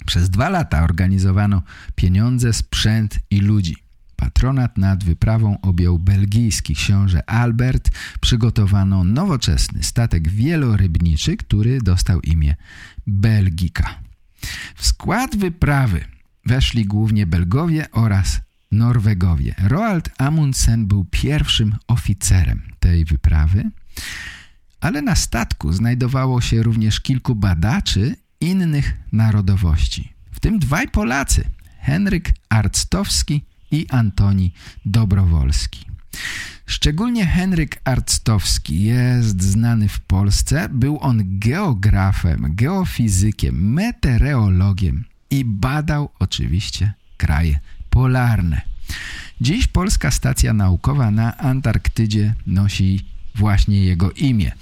[0.08, 1.62] Przez dwa lata organizowano
[1.94, 3.76] pieniądze, sprzęt i ludzi.
[4.16, 7.90] Patronat nad wyprawą objął belgijski książę Albert.
[8.20, 12.56] Przygotowano nowoczesny statek wielorybniczy, który dostał imię
[13.06, 13.94] Belgika.
[14.76, 16.04] W skład wyprawy
[16.46, 18.40] weszli głównie Belgowie oraz
[18.72, 19.54] Norwegowie.
[19.58, 23.70] Roald Amundsen był pierwszym oficerem tej wyprawy,
[24.80, 31.44] ale na statku znajdowało się również kilku badaczy innych narodowości, w tym dwaj Polacy,
[31.80, 34.52] Henryk Arctowski i Antoni
[34.84, 35.84] Dobrowolski.
[36.66, 40.68] Szczególnie Henryk Arctowski jest znany w Polsce.
[40.68, 48.60] Był on geografem, geofizykiem, meteorologiem i badał oczywiście kraje polarne.
[49.40, 54.52] Dziś Polska Stacja Naukowa na Antarktydzie nosi właśnie jego imię.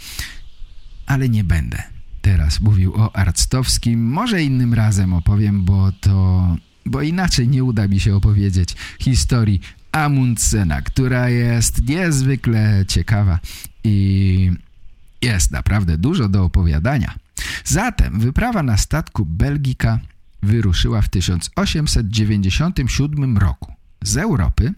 [1.07, 1.96] Ale nie będę
[2.27, 4.11] teraz mówił o Arctowskim.
[4.11, 6.57] Może innym razem opowiem, bo to...
[6.87, 9.61] bo inaczej nie uda mi się opowiedzieć historii
[9.93, 13.39] Amundsena, która jest niezwykle ciekawa
[13.85, 14.51] i
[15.23, 17.15] jest naprawdę dużo do opowiadania.
[17.65, 19.99] Zatem wyprawa na statku Belgika
[20.43, 24.75] wyruszyła w 1897 roku z Europy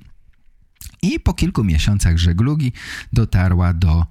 [1.02, 2.72] i po kilku miesiącach żeglugi
[3.12, 4.06] dotarła do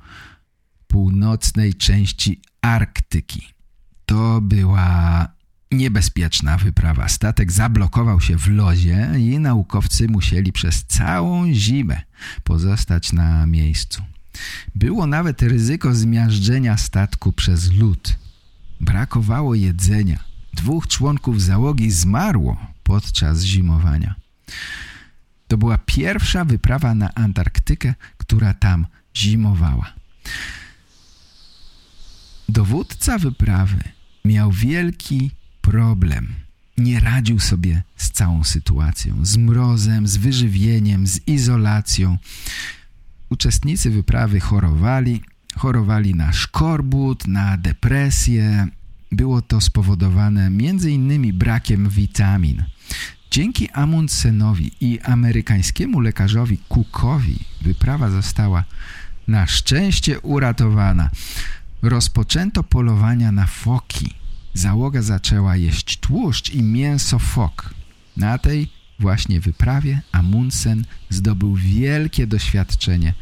[0.87, 3.53] północnej części Arktyki.
[4.05, 5.27] To była
[5.71, 7.07] niebezpieczna wyprawa.
[7.07, 12.01] Statek zablokował się w lozie i naukowcy musieli przez całą zimę
[12.43, 14.03] pozostać na miejscu.
[14.75, 18.15] Było nawet ryzyko zmiażdżenia statku przez lód.
[18.81, 20.19] Brakowało jedzenia.
[20.53, 24.15] Dwóch członków załogi zmarło podczas zimowania.
[25.47, 29.93] To była pierwsza wyprawa na Antarktykę, która tam zimowała.
[32.49, 33.79] Dowódca wyprawy
[34.25, 35.31] miał wielki
[35.61, 36.33] problem.
[36.77, 42.17] nie radził sobie z całą sytuacją, z mrozem, z wyżywieniem, z izolacją.
[43.29, 45.21] Uczestnicy wyprawy chorowali,
[45.55, 48.67] chorowali na szkorbut, na depresję.
[49.11, 51.37] Było to spowodowane m.in.
[51.37, 52.63] brakiem witamin.
[53.31, 58.63] Dzięki Amundsenowi i amerykańskiemu lekarzowi Cookowi wyprawa została
[59.27, 61.09] na szczęście uratowana.
[61.81, 64.13] Rozpoczęto polowania na foki.
[64.53, 67.73] Załoga zaczęła jeść tłuszcz i mięso fok.
[68.17, 73.13] Na tej właśnie wyprawie Amundsen zdobył wielkie doświadczenie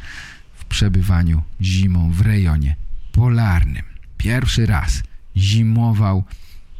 [0.54, 2.76] w przebywaniu zimą w rejonie
[3.12, 3.84] polarnym.
[4.18, 5.04] Pierwszy raz
[5.38, 6.24] zimował,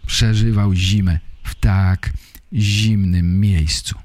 [0.06, 2.14] przeżywał zimę w tak
[2.54, 4.05] zimnym miejscu.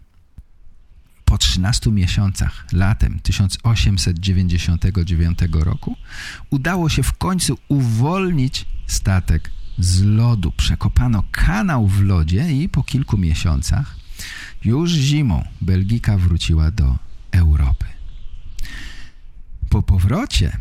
[1.31, 5.97] Po 13 miesiącach, latem 1899 roku,
[6.51, 10.53] udało się w końcu uwolnić statek z lodu.
[10.53, 13.97] Przekopano kanał w lodzie i po kilku miesiącach,
[14.65, 16.97] już zimą, Belgika wróciła do
[17.33, 17.87] Europy.
[19.69, 20.59] Po powrocie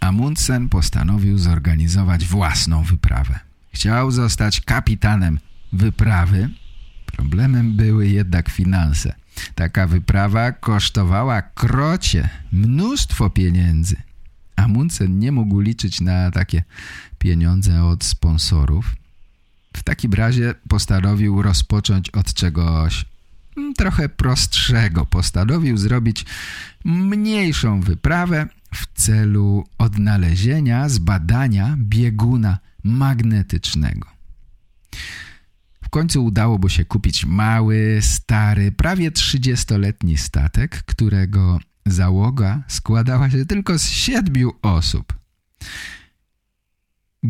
[0.00, 3.38] Amundsen postanowił zorganizować własną wyprawę.
[3.74, 5.38] Chciał zostać kapitanem
[5.72, 6.50] wyprawy.
[7.06, 9.21] Problemem były jednak finanse.
[9.54, 13.96] Taka wyprawa kosztowała krocie, mnóstwo pieniędzy.
[14.56, 16.62] Amundsen nie mógł liczyć na takie
[17.18, 18.96] pieniądze od sponsorów.
[19.76, 23.04] W takim razie postanowił rozpocząć od czegoś
[23.56, 25.06] mm, trochę prostszego.
[25.06, 26.24] Postanowił zrobić
[26.84, 34.12] mniejszą wyprawę w celu odnalezienia, zbadania bieguna magnetycznego
[35.92, 43.78] końcu udało mu się kupić mały, stary, prawie 30-letni statek, którego załoga składała się tylko
[43.78, 45.12] z siedmiu osób.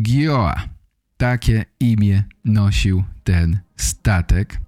[0.01, 0.63] Gioa,
[1.17, 4.59] takie imię nosił ten statek.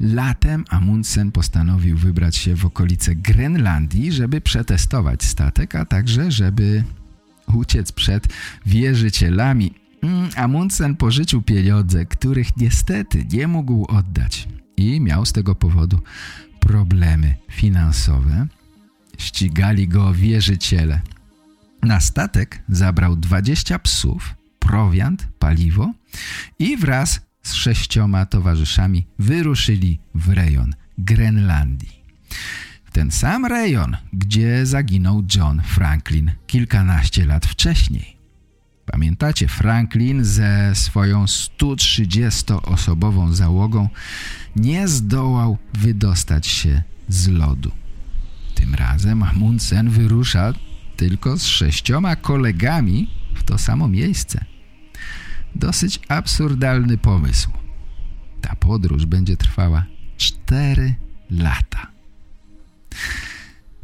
[0.00, 6.84] Latem Amundsen postanowił wybrać się w okolice Grenlandii, żeby przetestować statek, a także żeby
[7.54, 8.28] uciec przed
[8.66, 9.85] wierzycielami
[10.36, 16.00] Amundsen pożyczył pieniądze, których niestety nie mógł oddać i miał z tego powodu
[16.60, 18.46] problemy finansowe.
[19.18, 21.00] Ścigali go wierzyciele.
[21.82, 25.92] Na statek zabrał 20 psów, prowiant, paliwo
[26.58, 32.02] i wraz z sześcioma towarzyszami wyruszyli w rejon Grenlandii.
[32.84, 38.15] W ten sam rejon, gdzie zaginął John Franklin kilkanaście lat wcześniej.
[38.86, 43.88] Pamiętacie, Franklin ze swoją 130-osobową załogą
[44.56, 47.70] nie zdołał wydostać się z lodu.
[48.54, 50.52] Tym razem Amundsen wyrusza
[50.96, 54.44] tylko z sześcioma kolegami w to samo miejsce.
[55.54, 57.50] Dosyć absurdalny pomysł.
[58.40, 59.84] Ta podróż będzie trwała
[60.16, 60.94] cztery
[61.30, 61.86] lata.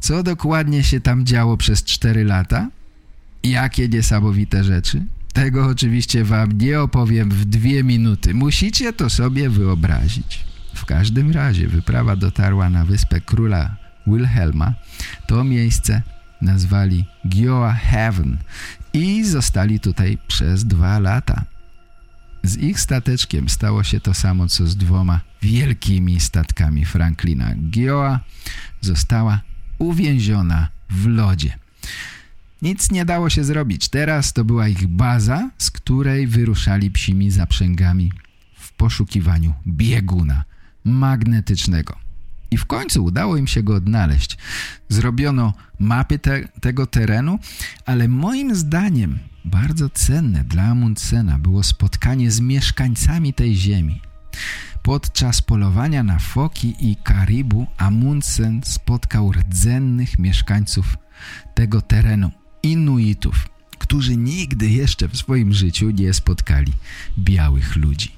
[0.01, 2.71] Co dokładnie się tam działo przez cztery lata?
[3.42, 5.05] Jakie niesamowite rzeczy.
[5.33, 8.35] Tego oczywiście wam nie opowiem w dwie minuty.
[8.35, 10.44] Musicie to sobie wyobrazić.
[10.74, 13.76] W każdym razie wyprawa dotarła na wyspę króla
[14.07, 14.74] Wilhelma.
[15.26, 16.02] To miejsce
[16.40, 18.38] nazwali Gioa Heaven
[18.92, 21.44] i zostali tutaj przez dwa lata.
[22.42, 27.55] Z ich stateczkiem stało się to samo, co z dwoma wielkimi statkami Franklina.
[27.70, 28.20] Gioa
[28.81, 29.40] została
[29.78, 31.59] uwięziona w lodzie.
[32.62, 33.88] Nic nie dało się zrobić.
[33.88, 38.12] Teraz to była ich baza, z której wyruszali psimi zaprzęgami
[38.55, 40.44] w poszukiwaniu bieguna
[40.85, 41.96] magnetycznego.
[42.51, 44.38] I w końcu udało im się go odnaleźć.
[44.88, 47.38] Zrobiono mapy te, tego terenu,
[47.87, 54.01] ale moim zdaniem bardzo cenne dla Amundsena było spotkanie z mieszkańcami tej ziemi.
[54.83, 60.96] Podczas polowania na foki i karibu Amundsen spotkał rdzennych mieszkańców
[61.55, 62.41] tego terenu.
[62.62, 63.48] Inuitów,
[63.79, 66.72] którzy nigdy jeszcze w swoim życiu nie spotkali
[67.18, 68.12] białych ludzi.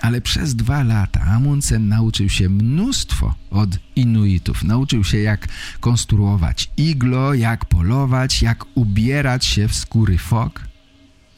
[0.00, 4.64] Ale przez dwa lata Amundsen nauczył się mnóstwo od Inuitów.
[4.64, 5.48] Nauczył się jak
[5.80, 10.60] konstruować iglo, jak polować, jak ubierać się w skóry fok.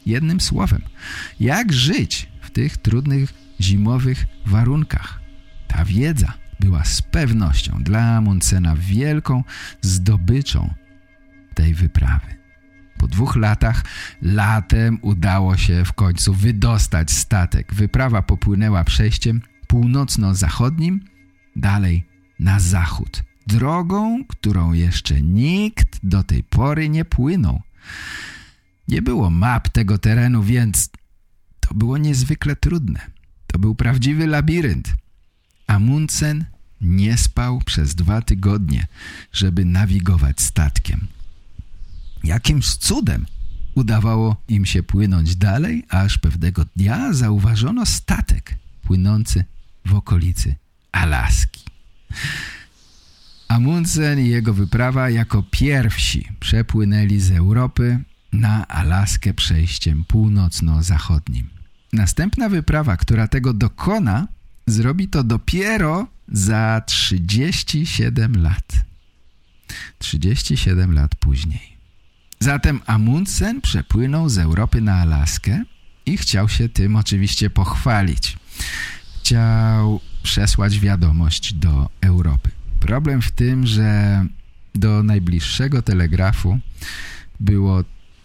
[0.05, 0.81] Jednym słowem,
[1.39, 5.19] jak żyć w tych trudnych zimowych warunkach.
[5.67, 9.43] Ta wiedza była z pewnością dla Amundsena wielką
[9.81, 10.73] zdobyczą
[11.53, 12.35] tej wyprawy.
[13.05, 13.83] Po dwóch latach,
[14.21, 17.73] latem udało się w końcu wydostać statek.
[17.73, 21.05] Wyprawa popłynęła przejściem północno-zachodnim,
[21.55, 22.03] dalej
[22.39, 23.23] na zachód.
[23.47, 27.61] Drogą, którą jeszcze nikt do tej pory nie płynął.
[28.87, 30.89] Nie było map tego terenu, więc
[31.59, 32.99] To było niezwykle trudne.
[33.47, 34.95] To był prawdziwy labirynt.
[35.67, 36.45] Amundsen
[36.81, 38.87] nie spał przez dwa tygodnie,
[39.31, 41.14] żeby nawigować statkiem.
[42.25, 43.25] Jakimś cudem
[43.75, 49.45] udawało im się płynąć dalej, aż pewnego dnia zauważono statek płynący
[49.85, 50.55] w okolicy
[50.91, 51.63] Alaski.
[53.47, 57.99] Amundsen i jego wyprawa jako pierwsi przepłynęli z Europy
[58.33, 61.49] na Alaskę przejściem północno-zachodnim.
[61.93, 64.27] Następna wyprawa, która tego dokona,
[64.67, 68.73] zrobi to dopiero za 37 lat.
[69.99, 71.74] 37 lat później.
[72.39, 75.63] Zatem Amundsen przepłynął z Europy na Alaskę
[76.05, 78.37] i chciał się tym oczywiście pochwalić.
[79.19, 82.49] Chciał przesłać wiadomość do Europy.
[82.79, 84.25] Problem w tym, że
[84.75, 86.59] do najbliższego telegrafu
[87.39, 87.83] było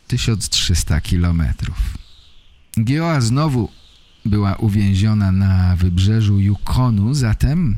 [0.08, 1.78] 1300 kilometrów.
[2.84, 3.68] Gioa znowu
[4.24, 7.76] była uwięziona na wybrzeżu Yukonu, zatem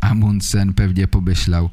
[0.00, 1.70] Amundsen pewnie pomyślał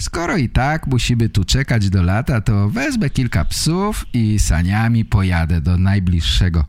[0.00, 5.60] skoro i tak musimy tu czekać do lata, to wezmę kilka psów i saniami pojadę
[5.60, 6.64] do najbliższego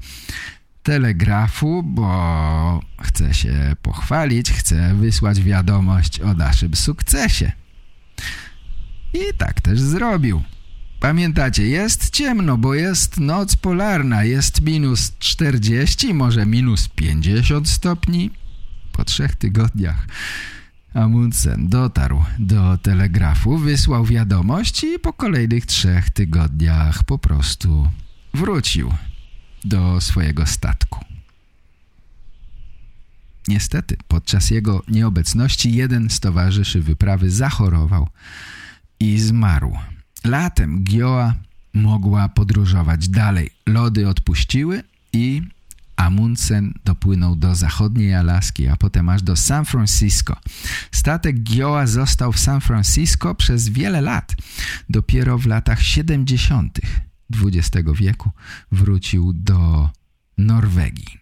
[0.83, 7.51] telegrafu, bo chcę się pochwalić, chcę wysłać wiadomość o naszym sukcesie.
[9.13, 10.43] I tak też zrobił.
[10.99, 18.31] Pamiętacie, jest ciemno, bo jest noc polarna, jest minus 40, może minus 50 stopni.
[18.91, 20.07] Po trzech tygodniach
[20.93, 27.87] Amundsen dotarł do telegrafu, wysłał wiadomość i po kolejnych trzech tygodniach po prostu
[28.33, 28.93] wrócił
[29.65, 31.05] do swojego statku.
[33.47, 38.07] Niestety, podczas jego nieobecności jeden z towarzyszy wyprawy zachorował
[38.99, 39.77] i zmarł.
[40.23, 41.35] Latem Gioa
[41.73, 43.49] mogła podróżować dalej.
[43.65, 44.83] Lody odpuściły
[45.13, 45.41] i
[46.01, 50.35] Amundsen dopłynął do zachodniej Alaski, a potem aż do San Francisco.
[50.91, 54.35] Statek Gioa został w San Francisco przez wiele lat.
[54.89, 56.79] Dopiero w latach 70.
[57.43, 58.31] XX wieku
[58.71, 59.89] wrócił do
[60.37, 61.19] Norwegii.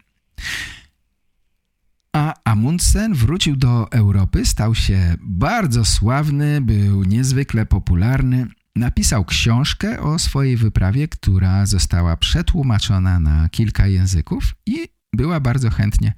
[2.13, 8.47] A Amundsen wrócił do Europy, stał się bardzo sławny, był niezwykle popularny.
[8.79, 16.13] Napisał książkę o swojej wyprawie, która została przetłumaczona na kilka języków i była bardzo chętnie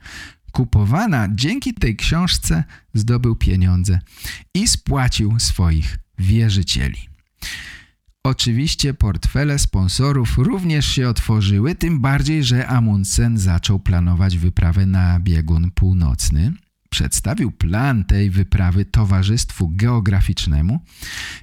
[0.51, 1.27] kupowana.
[1.31, 3.99] Dzięki tej książce zdobył pieniądze
[4.53, 6.97] i spłacił swoich wierzycieli.
[8.23, 15.71] Oczywiście portfele sponsorów również się otworzyły, tym bardziej, że Amundsen zaczął planować wyprawę na biegun
[15.71, 16.53] północny.
[16.91, 20.79] Przedstawił plan tej wyprawy Towarzystwu Geograficznemu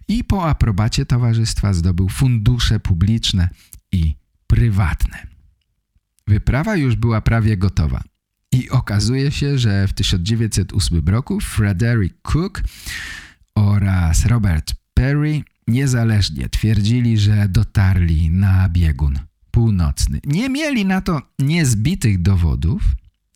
[0.09, 3.49] i po aprobacie towarzystwa zdobył fundusze publiczne
[3.93, 4.15] i
[4.47, 5.27] prywatne.
[6.27, 8.03] Wyprawa już była prawie gotowa.
[8.53, 12.63] I okazuje się, że w 1908 roku Frederick Cook
[13.55, 19.19] oraz Robert Perry niezależnie twierdzili, że dotarli na biegun
[19.51, 20.21] północny.
[20.27, 22.83] Nie mieli na to niezbitych dowodów,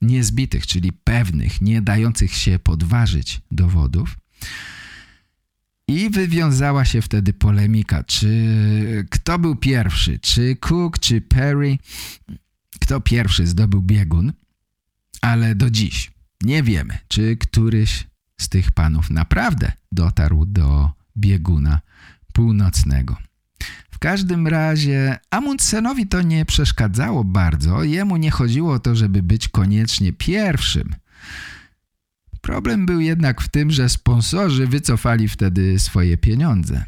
[0.03, 4.19] niezbitych, czyli pewnych, nie dających się podważyć dowodów.
[5.89, 11.79] I wywiązała się wtedy polemika, czy kto był pierwszy, czy Cook, czy Perry,
[12.81, 14.33] kto pierwszy zdobył biegun,
[15.21, 18.07] ale do dziś nie wiemy, czy któryś
[18.41, 21.81] z tych panów naprawdę dotarł do bieguna
[22.33, 23.17] północnego.
[24.03, 27.85] Każdym razie Amundsenowi to nie przeszkadzało bardzo.
[27.85, 30.95] Jemu nie chodziło o to, żeby być koniecznie pierwszym.
[32.41, 36.85] Problem był jednak w tym, że sponsorzy wycofali wtedy swoje pieniądze.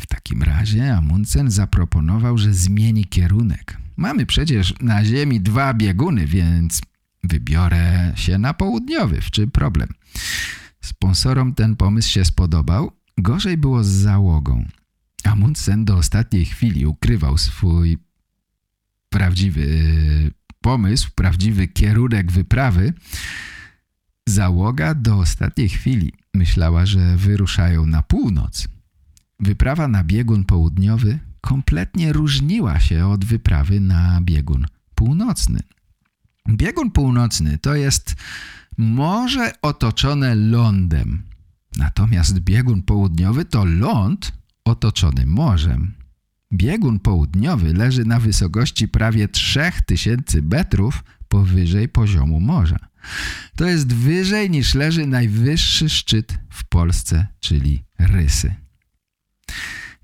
[0.00, 3.76] W takim razie Amundsen zaproponował, że zmieni kierunek.
[3.96, 6.80] Mamy przecież na ziemi dwa bieguny, więc
[7.24, 9.20] wybiorę się na południowy.
[9.20, 9.88] W czym problem?
[10.80, 14.64] Sponsorom ten pomysł się spodobał Gorzej było z załogą.
[15.26, 17.98] Amundsen do ostatniej chwili ukrywał swój
[19.08, 19.66] prawdziwy
[20.60, 22.92] pomysł, prawdziwy kierunek wyprawy.
[24.28, 28.68] Załoga do ostatniej chwili myślała, że wyruszają na północ.
[29.40, 35.60] Wyprawa na biegun południowy kompletnie różniła się od wyprawy na biegun północny.
[36.48, 38.14] Biegun północny to jest
[38.78, 41.22] morze otoczone lądem.
[41.76, 44.32] Natomiast biegun południowy to ląd
[44.66, 45.94] otoczony morzem.
[46.52, 52.78] Biegun południowy leży na wysokości prawie 3000 metrów powyżej poziomu morza.
[53.56, 58.54] To jest wyżej niż leży najwyższy szczyt w Polsce, czyli Rysy.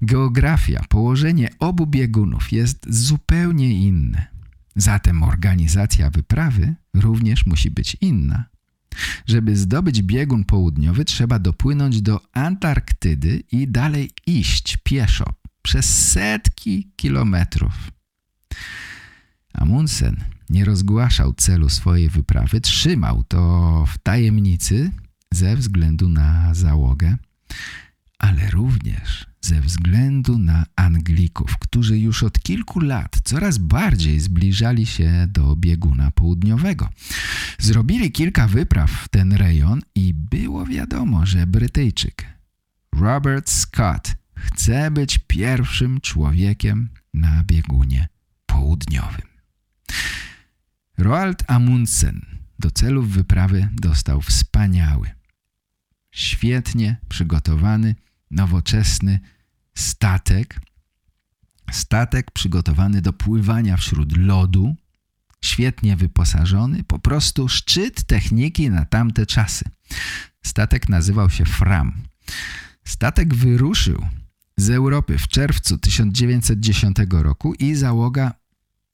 [0.02, 4.26] Geografia, położenie obu biegunów jest zupełnie inne.
[4.76, 8.44] Zatem organizacja wyprawy również musi być inna.
[9.26, 15.24] Żeby zdobyć biegun południowy, trzeba dopłynąć do Antarktydy i dalej iść pieszo
[15.62, 17.90] przez setki kilometrów.
[19.54, 20.16] Amundsen
[20.50, 24.90] nie rozgłaszał celu swojej wyprawy, trzymał to w tajemnicy
[25.30, 27.16] ze względu na załogę,
[28.18, 35.26] ale również ze względu na Anglików, którzy już od kilku lat coraz bardziej zbliżali się
[35.28, 36.88] do bieguna południowego.
[37.58, 42.24] Zrobili kilka wypraw w ten rejon i było wiadomo, że Brytyjczyk
[42.92, 48.08] Robert Scott chce być pierwszym człowiekiem na biegunie
[48.46, 49.26] południowym.
[50.98, 52.26] Roald Amundsen
[52.58, 55.10] do celów wyprawy dostał wspaniały,
[56.10, 57.94] świetnie przygotowany,
[58.32, 59.20] nowoczesny
[59.74, 60.60] statek.
[61.70, 64.74] Statek przygotowany do pływania wśród lodu,
[65.44, 69.64] świetnie wyposażony, po prostu szczyt techniki na tamte czasy.
[70.42, 72.02] Statek nazywał się Fram.
[72.84, 74.06] Statek wyruszył
[74.56, 78.32] z Europy w czerwcu 1910 roku i załoga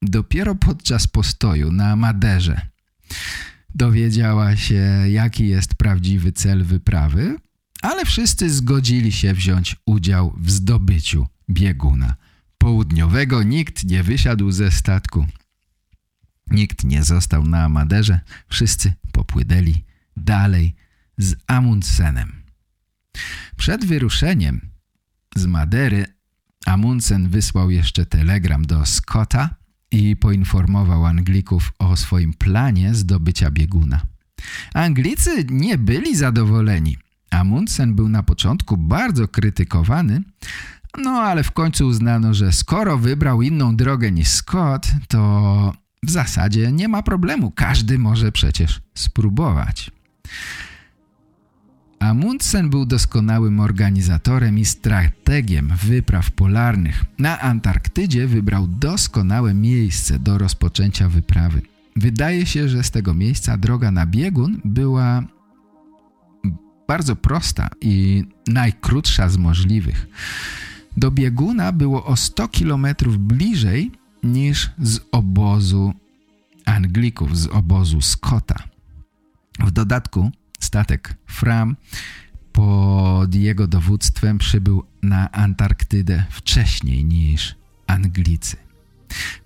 [0.03, 2.61] dopiero podczas postoju na Maderze
[3.75, 7.37] dowiedziała się, jaki jest prawdziwy cel wyprawy,
[7.83, 12.15] ale wszyscy zgodzili się wziąć udział w zdobyciu bieguna
[12.59, 13.43] południowego.
[13.43, 15.27] Nikt nie wysiadł ze statku.
[16.51, 18.21] Nikt nie został na Maderze.
[18.49, 19.85] Wszyscy popłynęli
[20.17, 20.75] dalej
[21.19, 22.43] z Amundsenem.
[23.57, 24.61] Przed wyruszeniem
[25.37, 26.07] z Madery
[26.67, 29.55] Amundsen wysłał jeszcze telegram do Scotta
[29.91, 34.03] i poinformował Anglików o swoim planie zdobycia bieguna.
[34.75, 36.97] Anglicy nie byli zadowoleni.
[37.31, 40.23] Amundsen był na początku bardzo krytykowany,
[40.99, 45.73] no ale w końcu uznano, że skoro wybrał inną drogę niż Scott, to
[46.03, 47.51] w zasadzie nie ma problemu.
[47.51, 49.91] Każdy może przecież spróbować.
[51.99, 57.05] Amundsen był doskonałym organizatorem i strategiem wypraw polarnych.
[57.19, 61.63] Na Antarktydzie wybrał doskonałe miejsce do rozpoczęcia wyprawy.
[61.97, 65.23] Wydaje się, że z tego miejsca droga na biegun była
[66.89, 70.07] bardzo prosta i najkrótsza z możliwych.
[70.97, 72.87] Do bieguna było o 100 km
[73.19, 75.93] bliżej niż z obozu
[76.65, 78.63] Anglików, z obozu Scotta.
[79.59, 80.31] W dodatku
[80.61, 81.77] statek Fram
[82.53, 87.55] pod jego dowództwem przybył na Antarktydę wcześniej niż
[87.87, 88.68] Anglicy.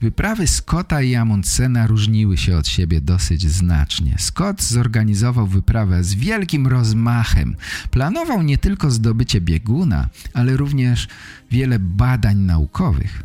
[0.00, 4.14] Wyprawy Scotta i Amundsena różniły się od siebie dosyć znacznie.
[4.18, 7.56] Scott zorganizował wyprawę z wielkim rozmachem.
[7.90, 11.08] Planował nie tylko zdobycie bieguna, ale również
[11.50, 13.22] wiele badań naukowych.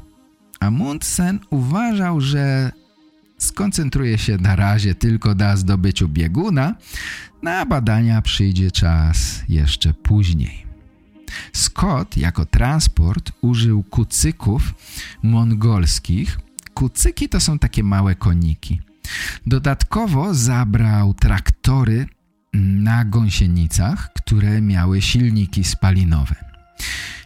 [0.59, 2.71] Amundsen uważał, że
[3.37, 6.75] skoncentruje się na razie tylko na zdobyciu bieguna,
[7.43, 10.66] na badania przyjdzie czas jeszcze później.
[11.53, 14.73] Scott jako transport użył kucyków
[15.23, 16.39] mongolskich.
[16.73, 18.81] Kucyki to są takie małe koniki.
[19.45, 22.07] Dodatkowo zabrał traktory
[22.53, 26.35] na gąsienicach, które miały silniki spalinowe.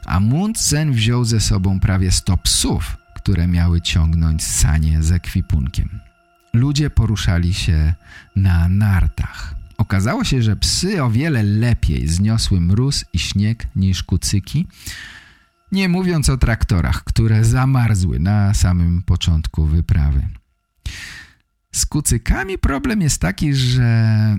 [0.06, 6.00] Amundsen wziął ze sobą prawie 100 psów, które miały ciągnąć sanie z ekwipunkiem.
[6.54, 7.94] Ludzie poruszali się
[8.36, 9.61] na nartach.
[9.82, 14.68] Okazało się, że psy o wiele lepiej zniosły mróz i śnieg niż kucyki,
[15.72, 20.28] nie mówiąc o traktorach, które zamarzły na samym początku wyprawy.
[21.72, 24.38] Z kucykami problem jest taki, że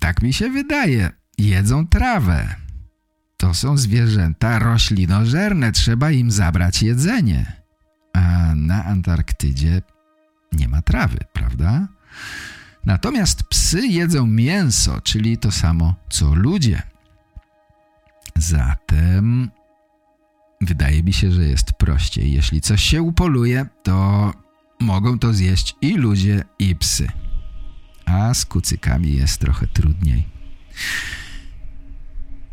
[0.00, 2.54] tak mi się wydaje, jedzą trawę.
[3.36, 7.62] To są zwierzęta roślinożerne, trzeba im zabrać jedzenie.
[8.12, 9.82] A na Antarktydzie
[10.52, 11.88] nie ma trawy, prawda?
[12.84, 16.82] Natomiast psy jedzą mięso, czyli to samo co ludzie.
[18.36, 19.50] Zatem
[20.60, 22.32] wydaje mi się, że jest prościej.
[22.32, 24.32] Jeśli coś się upoluje, to
[24.80, 27.08] mogą to zjeść i ludzie, i psy.
[28.04, 30.28] A z kucykami jest trochę trudniej.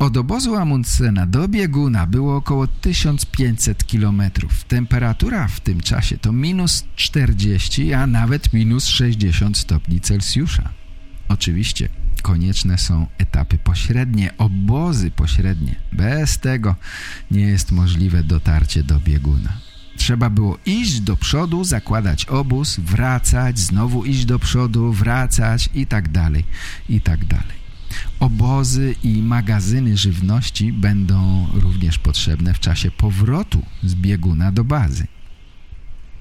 [0.00, 4.22] Od obozu Amundsena do bieguna było około 1500 km.
[4.68, 10.68] Temperatura w tym czasie to minus 40, a nawet minus 60 stopni Celsjusza.
[11.28, 11.88] Oczywiście
[12.22, 15.76] konieczne są etapy pośrednie, obozy pośrednie.
[15.92, 16.76] Bez tego
[17.30, 19.52] nie jest możliwe dotarcie do bieguna.
[19.96, 26.08] Trzeba było iść do przodu, zakładać obóz, wracać, znowu iść do przodu, wracać i tak
[26.08, 26.44] dalej,
[26.88, 27.59] i tak dalej.
[28.20, 35.06] Obozy i magazyny żywności będą również potrzebne w czasie powrotu z bieguna do bazy.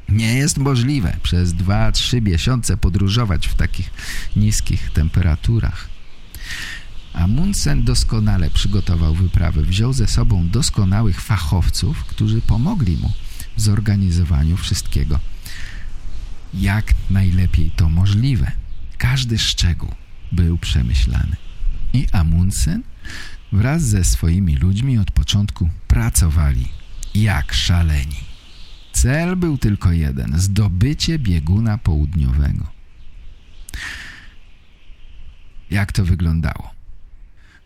[0.09, 3.91] Nie jest możliwe przez 2-3 miesiące podróżować w takich
[4.35, 5.89] niskich temperaturach.
[7.13, 9.61] Amundsen doskonale przygotował wyprawę.
[9.61, 13.11] Wziął ze sobą doskonałych fachowców, którzy pomogli mu
[13.57, 15.19] w zorganizowaniu wszystkiego.
[16.53, 18.51] Jak najlepiej to możliwe.
[18.97, 19.89] Każdy szczegół
[20.31, 21.35] był przemyślany.
[21.93, 22.83] I Amundsen
[23.51, 26.67] wraz ze swoimi ludźmi od początku pracowali
[27.15, 28.19] jak szaleni.
[28.91, 32.67] Cel był tylko jeden– zdobycie bieguna południowego.
[35.71, 36.73] Jak to wyglądało?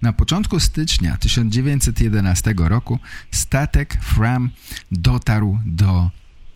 [0.02, 3.00] Na początku stycznia 1911 roku
[3.32, 4.50] statek Fram
[4.92, 6.12] dotarł do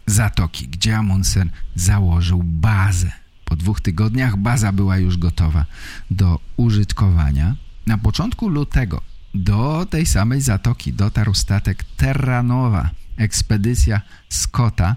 [0.05, 3.11] zatoki, gdzie Amundsen założył bazę.
[3.47, 5.65] Po dwóch tygodniach baza była już gotowa
[6.11, 7.55] do użytkowania.
[7.85, 9.01] Na początku lutego
[9.33, 14.95] do tej samej zatoki dotarł statek Terranowa, ekspedycja Scotta.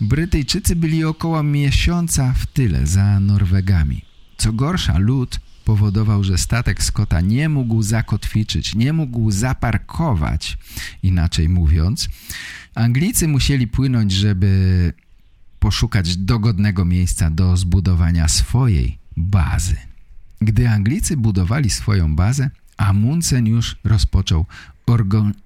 [0.00, 4.02] Brytyjczycy byli około miesiąca w tyle za Norwegami.
[4.36, 10.58] Co gorsza, lód powodował, że statek Scotta nie mógł zakotwiczyć, nie mógł zaparkować,
[11.02, 12.08] inaczej mówiąc.
[12.74, 14.92] Anglicy musieli płynąć, żeby
[15.66, 19.76] poszukać dogodnego miejsca do zbudowania swojej bazy.
[20.40, 24.46] Gdy Anglicy budowali swoją bazę, Amundsen już rozpoczął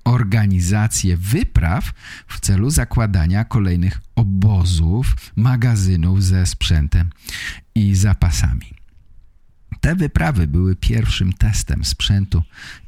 [0.05, 1.93] organizację wypraw
[2.29, 7.11] w celu zakładania kolejnych obozów, magazynów ze sprzętem
[7.75, 8.75] i zapasami.
[9.81, 12.43] Te wyprawy były pierwszym testem sprzętu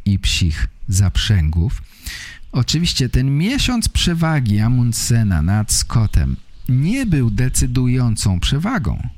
[0.04, 1.82] i psich zaprzęgów.
[2.52, 6.36] Oczywiście ten miesiąc przewagi Amundsena nad Scottem
[6.68, 9.08] nie był decydującą przewagą.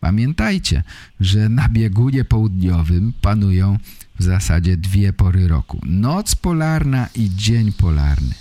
[0.00, 0.82] Pamiętajcie,
[1.20, 3.78] że na biegunie południowym panują
[4.18, 5.80] w zasadzie dwie pory roku.
[5.86, 8.34] Noc polarna i dzień polarny.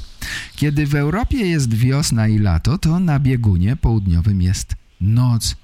[0.55, 5.55] Kiedy w Europie jest wiosna i lato, to na biegunie południowym jest noc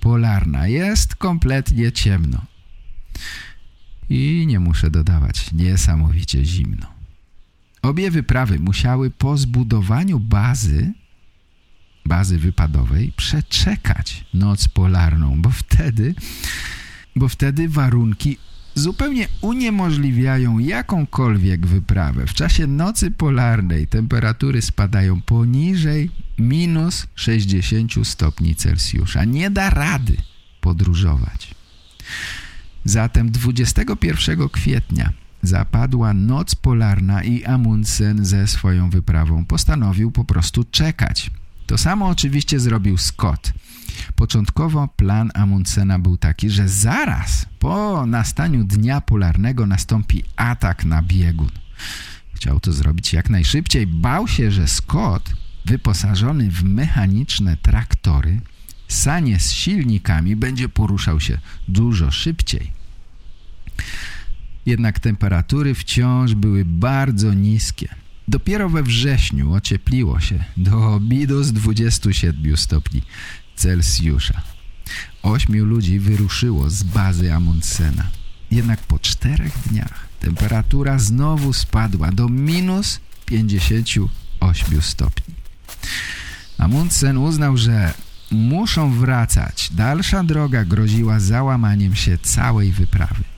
[0.00, 0.66] polarna.
[0.66, 2.44] Jest kompletnie ciemno.
[4.10, 6.86] I nie muszę dodawać, niesamowicie zimno.
[7.82, 10.92] Obie wyprawy musiały po zbudowaniu bazy,
[12.06, 16.14] bazy wypadowej, przeczekać noc polarną, bo wtedy,
[17.16, 18.38] bo wtedy warunki
[18.74, 22.26] zupełnie uniemożliwiają jakąkolwiek wyprawę.
[22.26, 29.24] W czasie nocy polarnej temperatury spadają poniżej minus 60 stopni Celsjusza.
[29.24, 30.16] Nie da rady
[30.60, 31.54] podróżować.
[32.84, 41.30] Zatem 21 kwietnia zapadła noc polarna i Amundsen ze swoją wyprawą postanowił po prostu czekać.
[41.72, 43.52] To samo oczywiście zrobił Scott.
[44.16, 51.50] Początkowo plan Amundsena był taki, że zaraz po nastaniu dnia polarnego nastąpi atak na biegun.
[52.34, 53.86] Chciał to zrobić jak najszybciej.
[53.86, 58.40] Bał się, że Scott, wyposażony w mechaniczne traktory,
[58.88, 62.72] sanie z silnikami, będzie poruszał się dużo szybciej.
[64.66, 68.01] Jednak temperatury wciąż były bardzo niskie.
[68.32, 73.02] Dopiero we wrześniu ociepliło się do minus 27 stopni
[73.56, 74.42] Celsjusza.
[75.22, 78.10] Ośmiu ludzi wyruszyło z bazy Amundsena.
[78.50, 85.34] Jednak po czterech dniach temperatura znowu spadła do minus 58 stopni.
[86.58, 87.94] Amundsen uznał, że
[88.30, 89.70] muszą wracać.
[89.72, 93.31] Dalsza droga groziła załamaniem się całej wyprawy.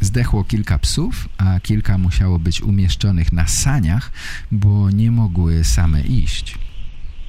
[0.00, 4.12] Zdechło kilka psów, a kilka musiało być umieszczonych na saniach,
[4.52, 6.58] bo nie mogły same iść.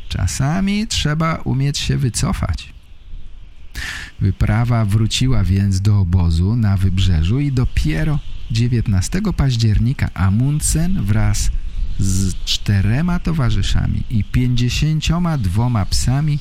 [0.10, 2.74] Czasami trzeba umieć się wycofać.
[4.22, 8.20] Wyprawa wróciła więc do obozu na wybrzeżu i dopiero
[8.52, 11.52] 19 października Amundsen wraz
[12.00, 16.40] z czterema towarzyszami i 52 psami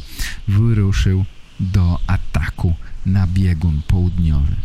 [0.48, 1.24] wyruszył
[1.60, 2.74] do ataku
[3.06, 4.56] na biegun południowy.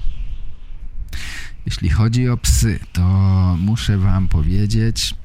[1.66, 3.02] Jeśli chodzi o psy, to
[3.60, 5.16] muszę wam powiedzieć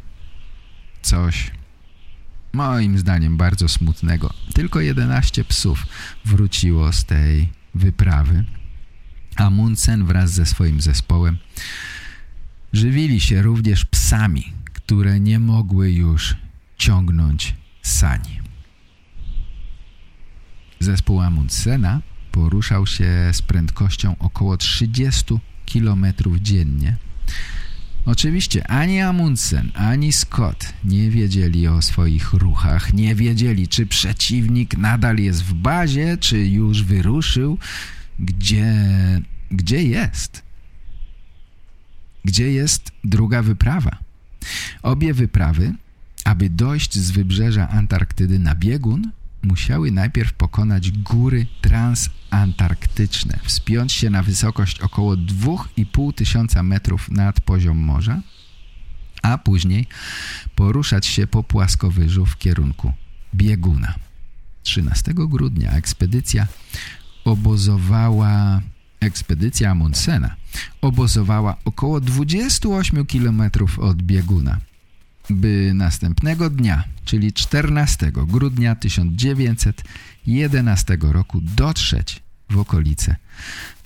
[1.03, 1.51] coś
[2.53, 4.33] moim zdaniem bardzo smutnego.
[4.55, 5.87] Tylko 11 psów
[6.25, 8.45] wróciło z tej wyprawy.
[9.37, 11.39] Amundsen wraz ze swoim zespołem
[12.73, 16.37] żywili się również psami, które nie mogły już
[16.77, 18.41] ciągnąć sani.
[20.81, 22.01] Zespół Amundsena
[22.33, 25.25] poruszał się z prędkością około 30
[25.73, 26.07] km
[26.41, 26.97] dziennie
[28.07, 35.19] Oczywiście ani Amundsen, ani Scott nie wiedzieli o swoich ruchach, nie wiedzieli, czy przeciwnik nadal
[35.19, 37.59] jest w bazie, czy już wyruszył,
[38.19, 38.75] gdzie,
[39.51, 40.43] gdzie jest.
[42.25, 43.99] Gdzie jest druga wyprawa?
[44.83, 45.73] Obie wyprawy,
[46.25, 49.11] aby dojść z wybrzeża Antarktydy na biegun,
[49.47, 57.79] musiały najpierw pokonać góry transantarktyczne, wspiąć się na wysokość około 2,5 tysiąca metrów nad poziom
[57.79, 58.21] morza,
[59.23, 59.87] a później
[60.55, 62.93] poruszać się po płaskowyżu w kierunku
[63.35, 63.95] bieguna.
[64.63, 66.47] 13 grudnia ekspedycja
[67.25, 68.61] obozowała
[69.01, 70.37] ekspedycja Amundsena
[70.81, 73.43] obozowała około 28 km
[73.79, 74.59] od bieguna,
[75.31, 83.17] by następnego dnia, czyli 14 grudnia 1911 roku dotrzeć w okolice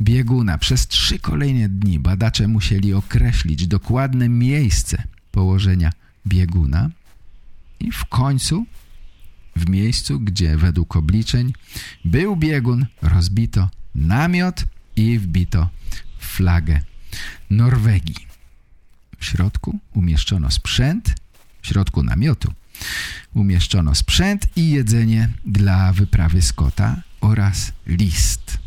[0.01, 0.59] bieguna.
[0.59, 5.93] Przez trzy kolejne dni badacze musieli określić dokładne miejsce położenia
[6.26, 6.91] bieguna
[7.80, 8.66] i w końcu
[9.57, 11.53] w miejscu, gdzie według obliczeń
[12.05, 14.64] był biegun, rozbito namiot
[14.97, 15.68] i wbito
[16.18, 16.80] flagę
[17.51, 18.26] Norwegii.
[19.18, 21.14] W środku umieszczono sprzęt,
[21.63, 22.53] w środku namiotu
[23.35, 28.59] umieszczono sprzęt i jedzenie dla wyprawy Scotta oraz list.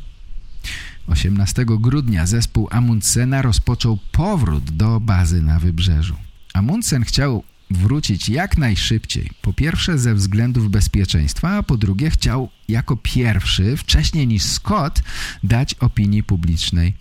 [1.07, 6.15] 18 grudnia zespół Amundsena rozpoczął powrót do bazy na wybrzeżu.
[6.53, 9.29] Amundsen chciał wrócić jak najszybciej.
[9.41, 15.01] Po pierwsze ze względów bezpieczeństwa, a po drugie chciał jako pierwszy, wcześniej niż Scott,
[15.43, 16.93] dać opinii publicznej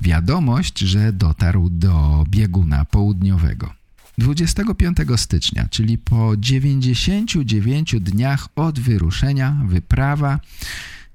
[0.00, 3.77] wiadomość, że dotarł do bieguna południowego.
[4.18, 10.40] 25 stycznia, czyli po 99 dniach od wyruszenia, wyprawa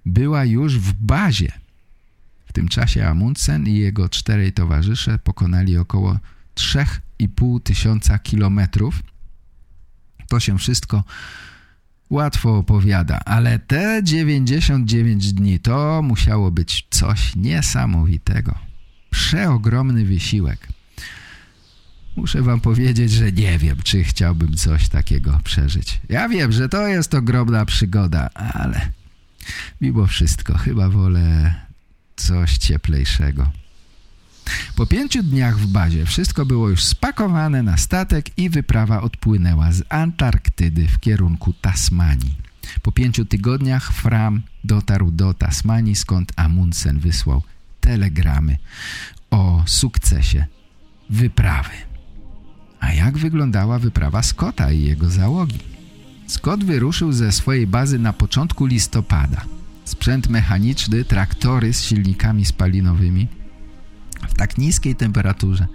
[0.06, 1.51] była już w bazie.
[2.45, 6.20] W tym czasie Amundsen i jego czterej towarzysze pokonali około
[6.56, 9.04] 3,5 tysiąca kilometrów.
[10.28, 11.04] To się wszystko
[12.10, 18.56] łatwo opowiada, ale te 99 dni to musiało być coś niesamowitego.
[19.10, 20.68] Przeogromny wysiłek.
[22.24, 25.99] Muszę wam powiedzieć, że nie wiem, czy chciałbym coś takiego przeżyć.
[26.09, 28.89] Ja wiem, że to jest ogromna przygoda, ale
[29.82, 31.55] mimo wszystko chyba wolę
[32.15, 33.51] coś cieplejszego.
[34.76, 39.84] Po pięciu dniach w bazie wszystko było już spakowane na statek i wyprawa odpłynęła z
[39.89, 42.38] Antarktydy w kierunku Tasmanii.
[42.82, 47.43] Po pięciu tygodniach Fram dotarł do Tasmanii, skąd Amundsen wysłał
[47.82, 48.57] telegramy
[49.32, 50.45] o sukcesie
[51.09, 51.92] wyprawy.
[52.84, 55.59] A jak wyglądała wyprawa Scotta i jego załogi?
[56.27, 59.45] Scott wyruszył ze swojej bazy na początku listopada.
[59.86, 63.27] Sprzęt mechaniczny, traktory z silnikami spalinowymi
[64.29, 65.67] w tak niskiej temperaturze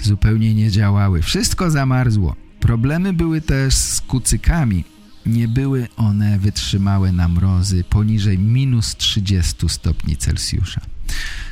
[0.00, 1.22] zupełnie nie działały.
[1.22, 2.36] Wszystko zamarzło.
[2.60, 4.84] Problemy były też z kucykami.
[5.26, 10.80] Nie były one wytrzymałe na mrozy poniżej minus 30 stopni Celsjusza.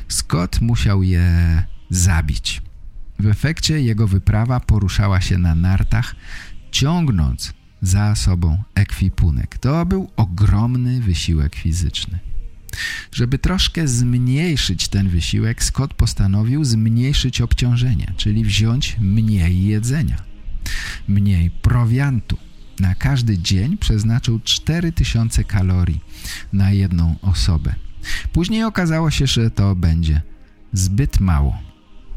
[0.07, 2.61] Scott musiał je zabić.
[3.19, 6.15] W efekcie jego wyprawa poruszała się na nartach,
[6.71, 9.57] ciągnąc za sobą ekwipunek.
[9.57, 12.19] To był ogromny wysiłek fizyczny.
[13.11, 20.17] Żeby troszkę zmniejszyć ten wysiłek, Scott postanowił zmniejszyć obciążenie, czyli wziąć mniej jedzenia,
[21.07, 22.37] mniej prowiantu.
[22.79, 25.99] Na każdy dzień przeznaczył 4000 kalorii
[26.53, 27.75] na jedną osobę.
[28.33, 30.21] Później okazało się, że to będzie
[30.73, 31.64] zbyt mało.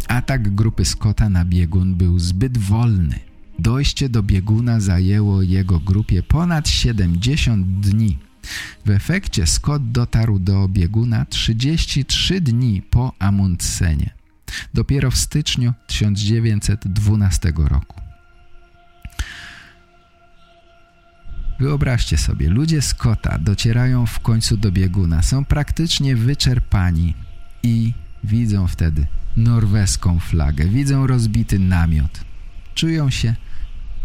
[0.08, 3.20] Atak grupy Scotta na biegun był zbyt wolny.
[3.58, 8.18] Dojście do bieguna zajęło jego grupie ponad 70 dni.
[8.86, 14.10] W efekcie Scott dotarł do bieguna 33 dni po Amundsenie.
[14.74, 18.00] Dopiero w styczniu 1912 roku.
[21.60, 27.14] Wyobraźcie sobie, ludzie Scotta docierają w końcu do bieguna, są praktycznie wyczerpani
[27.62, 27.92] i
[28.24, 29.06] widzą wtedy
[29.38, 32.20] norweską flagę, widzą rozbity namiot.
[32.74, 33.34] Czują się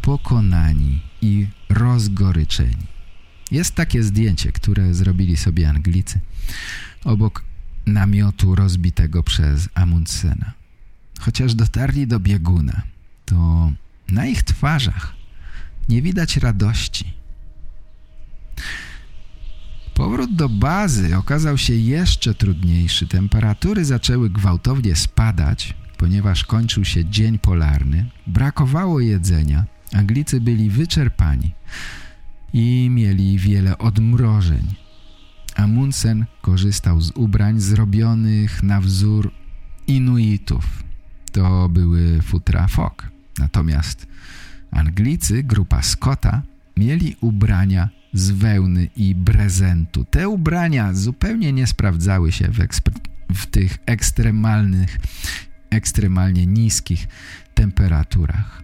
[0.02, 2.94] pokonani i rozgoryczeni.
[3.52, 6.20] Jest takie zdjęcie, które zrobili sobie Anglicy
[7.06, 7.44] obok
[7.86, 10.52] namiotu rozbitego przez Amundsena.
[11.20, 12.82] Chociaż dotarli do bieguna,
[13.26, 13.72] to
[14.10, 15.14] na ich twarzach
[15.90, 17.14] nie widać radości.
[19.94, 23.08] Powrót do bazy okazał się jeszcze trudniejszy.
[23.08, 28.06] Temperatury zaczęły gwałtownie spadać, ponieważ kończył się dzień polarny.
[28.28, 29.66] Brakowało jedzenia.
[29.94, 31.52] Anglicy byli wyczerpani
[32.54, 34.68] i mieli wiele odmrożeń.
[35.56, 39.32] Amundsen korzystał z ubrań zrobionych na wzór
[39.88, 40.84] Inuitów.
[41.32, 43.08] To były futra fok.
[43.40, 44.08] Natomiast
[44.72, 46.42] Anglicy, grupa Scotta,
[46.78, 50.06] mieli ubrania z wełny i brezentu.
[50.06, 52.58] Te ubrania zupełnie nie sprawdzały się w,
[53.34, 55.00] w tych ekstremalnych,
[55.70, 57.08] ekstremalnie niskich
[57.54, 58.64] temperaturach.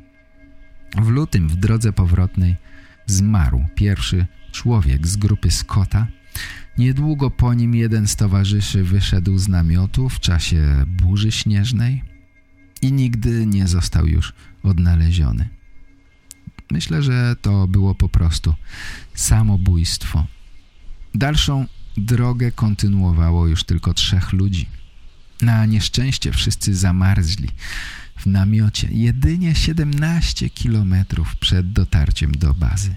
[1.02, 2.56] W lutym w drodze powrotnej
[3.06, 6.08] zmarł pierwszy człowiek z grupy Scotta.
[6.78, 12.04] Niedługo po nim jeden z towarzyszy wyszedł z namiotu w czasie burzy śnieżnej
[12.82, 14.34] i nigdy nie został już
[14.64, 15.50] odnaleziony.
[16.72, 18.56] Myślę, że to było po prostu
[19.20, 20.26] samobójstwo.
[21.16, 21.66] Dalszą
[21.98, 24.70] drogę kontynuowało już tylko trzech ludzi.
[25.42, 27.50] Na nieszczęście wszyscy zamarzli
[28.18, 32.96] w namiocie jedynie 17 kilometrów przed dotarciem do bazy.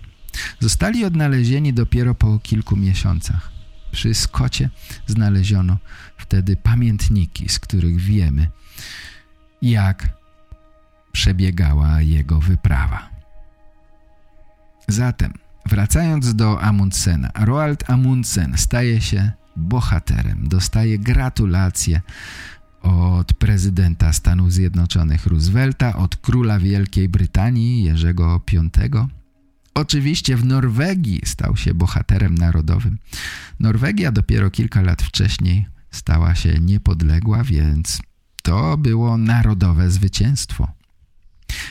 [0.61, 3.53] Zostali odnalezieni dopiero po kilku miesiącach.
[3.93, 4.71] Przy Skocie
[5.07, 5.79] znaleziono
[6.17, 8.49] wtedy pamiętniki, z których wiemy,
[9.63, 10.09] jak
[11.13, 13.11] przebiegała jego wyprawa.
[14.89, 15.33] Zatem,
[15.67, 22.01] wracając do Amundsena, Roald Amundsen staje się bohaterem, dostaje gratulacje
[22.83, 29.09] od prezydenta Stanów Zjednoczonych Roosevelta, od króla Wielkiej Brytanii Jerzego V.
[29.75, 32.99] Oczywiście w Norwegii stał się bohaterem narodowym.
[33.61, 38.03] Norwegia dopiero kilka lat wcześniej stała się niepodległa, więc
[38.43, 40.69] to było narodowe zwycięstwo.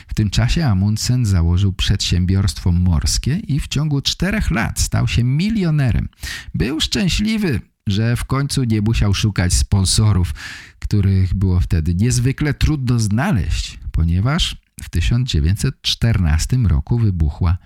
[0.08, 6.08] W tym czasie Amundsen założył przedsiębiorstwo morskie i w ciągu czterech lat stał się milionerem.
[6.54, 10.34] Był szczęśliwy, że w końcu nie musiał szukać sponsorów,
[10.78, 17.58] których było wtedy niezwykle trudno znaleźć, ponieważ w 1914 roku wybuchła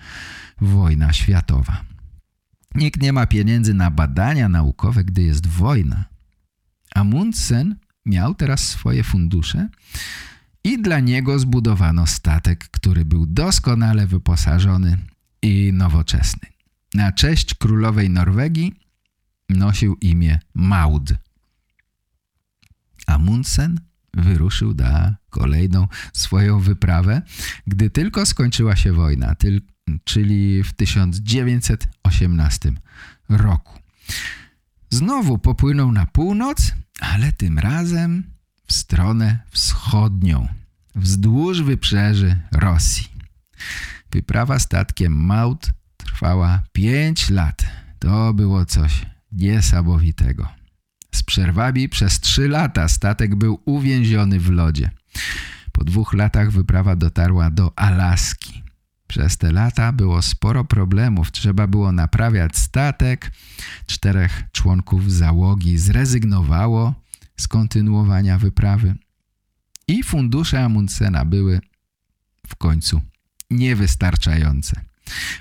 [0.61, 1.85] wojna światowa.
[2.75, 6.05] Nikt nie ma pieniędzy na badania naukowe, gdy jest wojna.
[6.95, 9.69] Amundsen miał teraz swoje fundusze
[10.67, 14.99] i dla niego zbudowano statek, który był doskonale wyposażony
[15.43, 16.49] i nowoczesny.
[16.95, 18.75] Na cześć królowej Norwegii
[19.49, 21.15] nosił imię Maud.
[23.07, 23.81] Amundsen
[24.15, 27.23] wyruszył na kolejną swoją wyprawę,
[27.67, 29.35] gdy tylko skończyła się wojna,
[30.05, 32.73] czyli w 1918
[33.29, 33.79] roku.
[34.91, 38.36] Znowu popłynął na północ, ale tym razem
[38.67, 40.49] w stronę wschodnią,
[40.95, 43.09] wzdłuż wybrzeży Rosji.
[44.11, 47.65] Wyprawa statkiem Maut trwała pięć lat.
[47.99, 50.49] To było coś niesamowitego.
[51.15, 54.91] Z przerwami przez trzy lata statek był uwięziony w lodzie.
[55.73, 58.63] Po dwóch latach wyprawa dotarła do Alaski.
[59.07, 61.33] Przez te lata było sporo problemów.
[61.33, 63.31] Trzeba było naprawiać statek.
[63.87, 66.95] Czterech członków załogi zrezygnowało
[67.37, 68.95] z kontynuowania wyprawy.
[69.89, 71.61] I fundusze Amundsena były
[72.47, 73.01] w końcu
[73.51, 74.81] niewystarczające.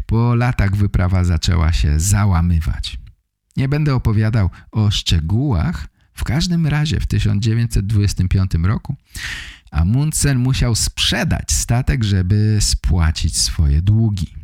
[0.06, 3.00] Po latach wyprawa zaczęła się załamywać.
[3.58, 5.88] Nie będę opowiadał o szczegółach.
[6.14, 8.96] W każdym razie w 1925 roku
[9.72, 14.34] Amundsen musiał sprzedać statek, żeby spłacić swoje długi.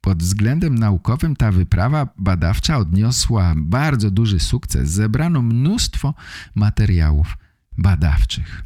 [0.00, 4.90] Pod względem naukowym ta wyprawa badawcza odniosła bardzo duży sukces.
[4.90, 6.14] Zebrano mnóstwo
[6.54, 7.38] materiałów
[7.78, 8.64] badawczych.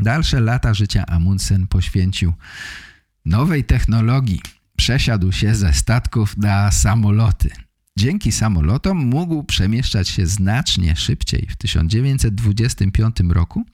[0.00, 2.32] Dalsze lata życia Amundsen poświęcił
[3.24, 4.40] nowej technologii.
[4.76, 7.50] Przesiadł się ze statków na samoloty.
[7.98, 11.46] Dzięki samolotom mógł przemieszczać się znacznie szybciej.
[11.50, 13.64] W 1925 roku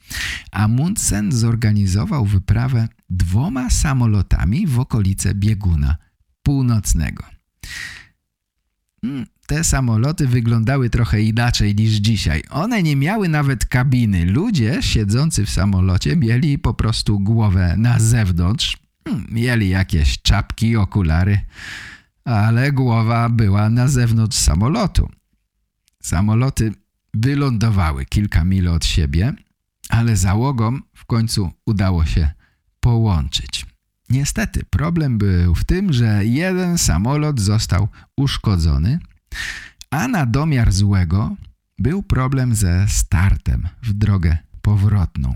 [0.52, 5.96] Amundsen zorganizował wyprawę dwoma samolotami w okolice bieguna
[6.49, 7.24] północnego.
[9.03, 12.42] Hmm, te samoloty wyglądały trochę inaczej niż dzisiaj.
[12.51, 14.24] One nie miały nawet kabiny.
[14.24, 18.76] Ludzie siedzący w samolocie mieli po prostu głowę na zewnątrz.
[19.05, 21.38] Hmm, mieli jakieś czapki, okulary
[22.24, 25.09] ale głowa była na zewnątrz samolotu.
[26.03, 26.72] Samoloty
[27.14, 29.32] wylądowały kilka mil od siebie,
[29.88, 32.30] ale załogom w końcu udało się
[32.80, 33.66] połączyć.
[34.11, 38.98] Niestety problem był w tym, że jeden samolot został uszkodzony,
[39.90, 41.36] a na domiar złego
[41.78, 45.34] był problem ze startem w drogę powrotną.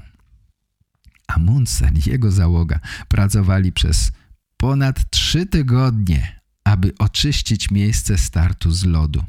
[1.26, 4.12] Amundsen i jego załoga pracowali przez
[4.56, 9.24] ponad trzy tygodnie, aby oczyścić miejsce startu z lodu.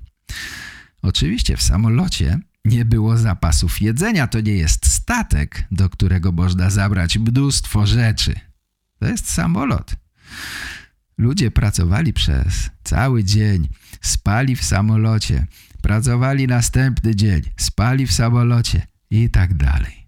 [1.01, 4.27] Oczywiście w samolocie nie było zapasów jedzenia.
[4.27, 8.39] To nie jest statek, do którego można zabrać mnóstwo rzeczy.
[9.03, 9.95] To jest samolot.
[11.17, 13.69] Ludzie pracowali przez cały dzień,
[14.01, 15.47] spali w samolocie,
[15.81, 20.07] pracowali następny dzień, spali w samolocie i tak dalej.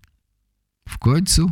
[0.89, 1.51] W końcu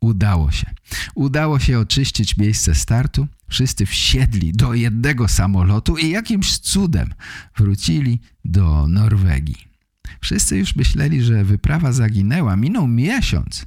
[0.00, 0.74] udało się.
[1.14, 7.14] Udało się oczyścić miejsce startu Wszyscy wsiedli do jednego samolotu i jakimś cudem
[7.56, 9.68] wrócili do Norwegii.
[10.20, 12.56] Wszyscy już myśleli, że wyprawa zaginęła.
[12.56, 13.66] Minął miesiąc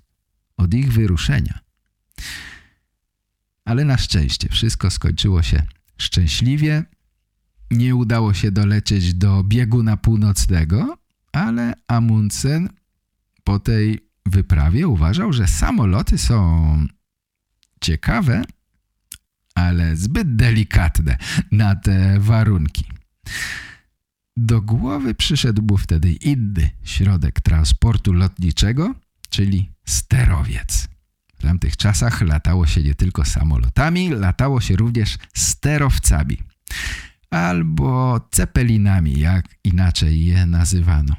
[0.58, 1.60] od ich wyruszenia.
[3.68, 5.64] Ale na szczęście wszystko skończyło się
[5.98, 6.84] szczęśliwie
[7.72, 10.98] nie udało się dolecieć do bieguna północnego,
[11.32, 12.70] ale Amundsen
[13.44, 16.86] po tej wyprawie uważał, że samoloty są
[17.82, 18.44] ciekawe,
[19.56, 21.18] ale zbyt delikatne
[21.52, 22.86] na te warunki.
[24.38, 28.96] Do głowy przyszedł mu wtedy inny środek transportu lotniczego,
[29.30, 30.97] czyli sterowiec.
[31.38, 36.38] W tamtych czasach latało się nie tylko samolotami, latało się również sterowcami
[37.30, 41.16] albo cepelinami, jak inaczej je nazywano.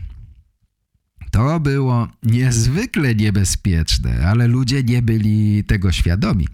[1.30, 6.48] To było niezwykle niebezpieczne, ale ludzie nie byli tego świadomi.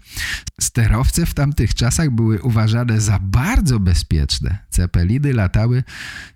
[0.61, 4.57] Sterowce w tamtych czasach były uważane za bardzo bezpieczne.
[4.69, 5.83] Cepeliny latały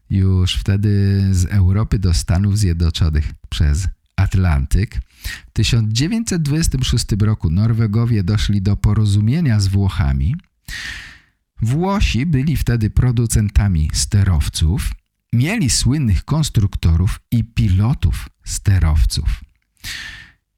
[0.10, 3.88] już wtedy z Europy do Stanów Zjednoczonych przez
[4.20, 5.02] Atlantyk.
[5.48, 10.36] W 1926 roku Norwegowie doszli do porozumienia z Włochami.
[11.62, 14.92] Włosi byli wtedy producentami sterowców,
[15.34, 19.44] mieli słynnych konstruktorów i pilotów sterowców.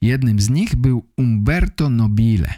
[0.02, 2.54] Jednym z nich był Umberto Nobile.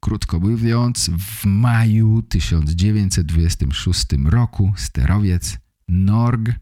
[0.00, 5.58] Krótko mówiąc, w maju 1926 roku sterowiec
[5.88, 6.52] Norg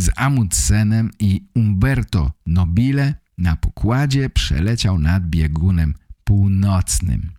[0.00, 5.94] z Amundsenem i Umberto Nobile na pokładzie przeleciał nad biegunem
[6.24, 7.32] północnym.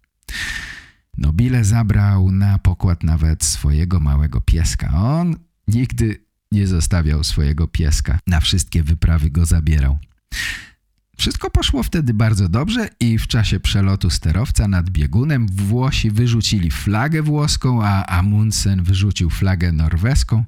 [1.18, 4.94] Nobile zabrał na pokład nawet swojego małego pieska.
[4.94, 5.36] On
[5.68, 8.20] nigdy nie zostawiał swojego pieska.
[8.28, 9.98] Na wszystkie wyprawy go zabierał.
[11.18, 17.22] Wszystko poszło wtedy bardzo dobrze i w czasie przelotu sterowca nad biegunem Włosi wyrzucili flagę
[17.22, 20.44] włoską, a Amundsen wyrzucił flagę norweską.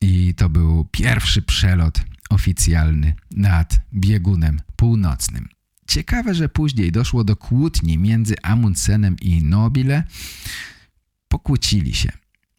[0.00, 5.48] I to był pierwszy przelot oficjalny nad biegunem północnym.
[5.86, 10.04] Ciekawe, że później doszło do kłótni między Amundsenem i Nobile.
[11.28, 12.12] Pokłócili się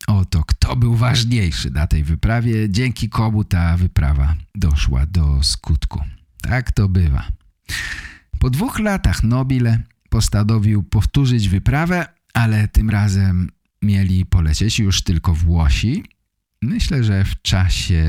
[0.07, 6.01] o to, kto był ważniejszy na tej wyprawie, dzięki komu ta wyprawa doszła do skutku.
[6.41, 7.27] Tak to bywa.
[8.39, 16.03] Po dwóch latach Nobile postanowił powtórzyć wyprawę, ale tym razem mieli polecieć już tylko Włosi.
[16.61, 18.05] Myślę, że w czasie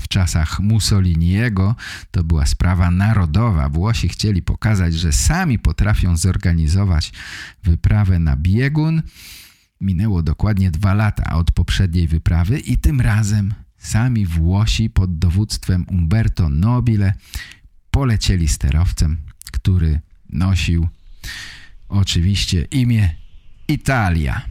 [0.00, 1.74] w czasach Mussoliniego
[2.10, 3.68] to była sprawa narodowa.
[3.68, 7.12] Włosi chcieli pokazać, że sami potrafią zorganizować
[7.64, 9.02] wyprawę na biegun.
[9.80, 16.48] Minęło dokładnie dwa lata od poprzedniej wyprawy i tym razem sami Włosi pod dowództwem Umberto
[16.48, 17.14] Nobile
[17.90, 19.16] polecieli sterowcem,
[19.52, 20.88] który nosił
[21.88, 23.14] oczywiście imię
[23.68, 24.42] Italia.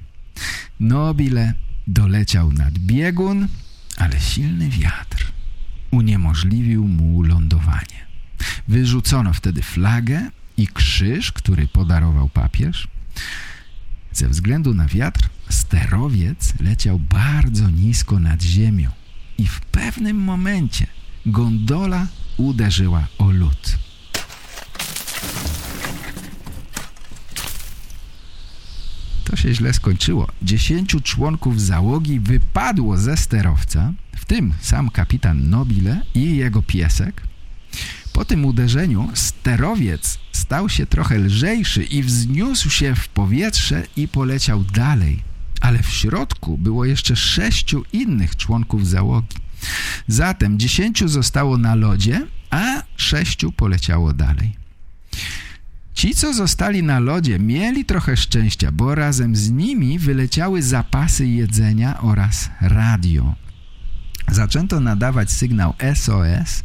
[0.80, 1.54] Nobile
[1.88, 3.48] doleciał nad biegun,
[3.98, 5.32] ale silny wiatr
[5.92, 8.06] uniemożliwił mu lądowanie.
[8.68, 12.88] Wyrzucono wtedy flagę i krzyż, który podarował papież.
[14.12, 18.90] Ze względu na wiatr sterowiec leciał bardzo nisko nad ziemią
[19.38, 20.88] i w pewnym momencie
[21.26, 22.08] gondola
[22.38, 23.78] uderzyła o lód.
[29.36, 30.28] To się źle skończyło.
[30.42, 37.22] Dziesięciu członków załogi wypadło ze sterowca, w tym sam kapitan Nobile i jego piesek.
[38.14, 44.64] Po tym uderzeniu sterowiec stał się trochę lżejszy i wzniósł się w powietrze i poleciał
[44.64, 45.24] dalej.
[45.62, 49.38] Ale w środku było jeszcze sześciu innych członków załogi.
[50.08, 54.56] Zatem dziesięciu zostało na lodzie, a sześciu poleciało dalej.
[55.96, 62.02] Ci, co zostali na lodzie, mieli trochę szczęścia, bo razem z nimi wyleciały zapasy jedzenia
[62.02, 63.36] oraz radio.
[64.28, 66.64] Zaczęto nadawać sygnał SOS.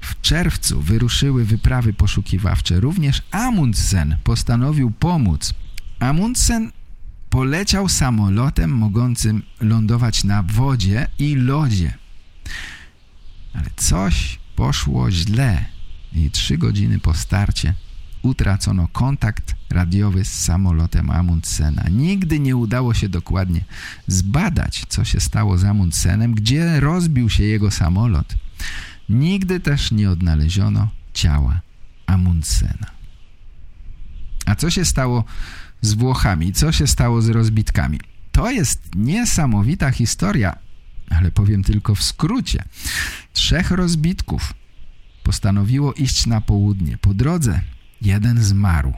[0.00, 2.80] W czerwcu wyruszyły wyprawy poszukiwawcze.
[2.80, 5.54] Również Amundsen postanowił pomóc.
[6.00, 6.72] Amundsen
[7.30, 11.94] poleciał samolotem mogącym lądować na wodzie i lodzie.
[13.54, 15.73] Ale coś poszło źle
[16.14, 17.74] i trzy godziny po starcie
[18.22, 21.84] utracono kontakt radiowy z samolotem Amundsena.
[21.90, 23.64] Nigdy nie udało się dokładnie
[24.06, 28.34] zbadać, co się stało z Amundsenem, gdzie rozbił się jego samolot.
[29.08, 31.60] Nigdy też nie odnaleziono ciała
[32.06, 32.86] Amundsena.
[34.46, 35.24] A co się stało
[35.80, 36.52] z Włochami?
[36.52, 38.00] Co się stało z rozbitkami?
[38.32, 40.58] To jest niesamowita historia,
[41.10, 42.64] ale powiem tylko w skrócie.
[43.32, 44.54] Trzech rozbitków
[45.24, 46.98] postanowiło iść na południe.
[46.98, 47.60] Po drodze
[48.04, 48.92] Jeden zmarł.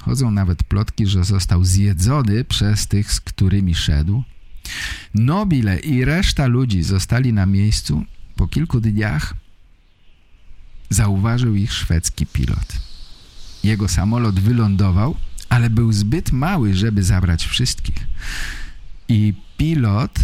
[0.00, 4.22] Chodzą nawet plotki, że został zjedzony przez tych, z którymi szedł.
[5.14, 8.04] Nobile i reszta ludzi zostali na miejscu.
[8.36, 9.34] Po kilku dniach
[10.90, 12.78] zauważył ich szwedzki pilot.
[13.64, 15.16] Jego samolot wylądował,
[15.48, 18.06] ale był zbyt mały, żeby zabrać wszystkich.
[19.08, 20.18] I pilot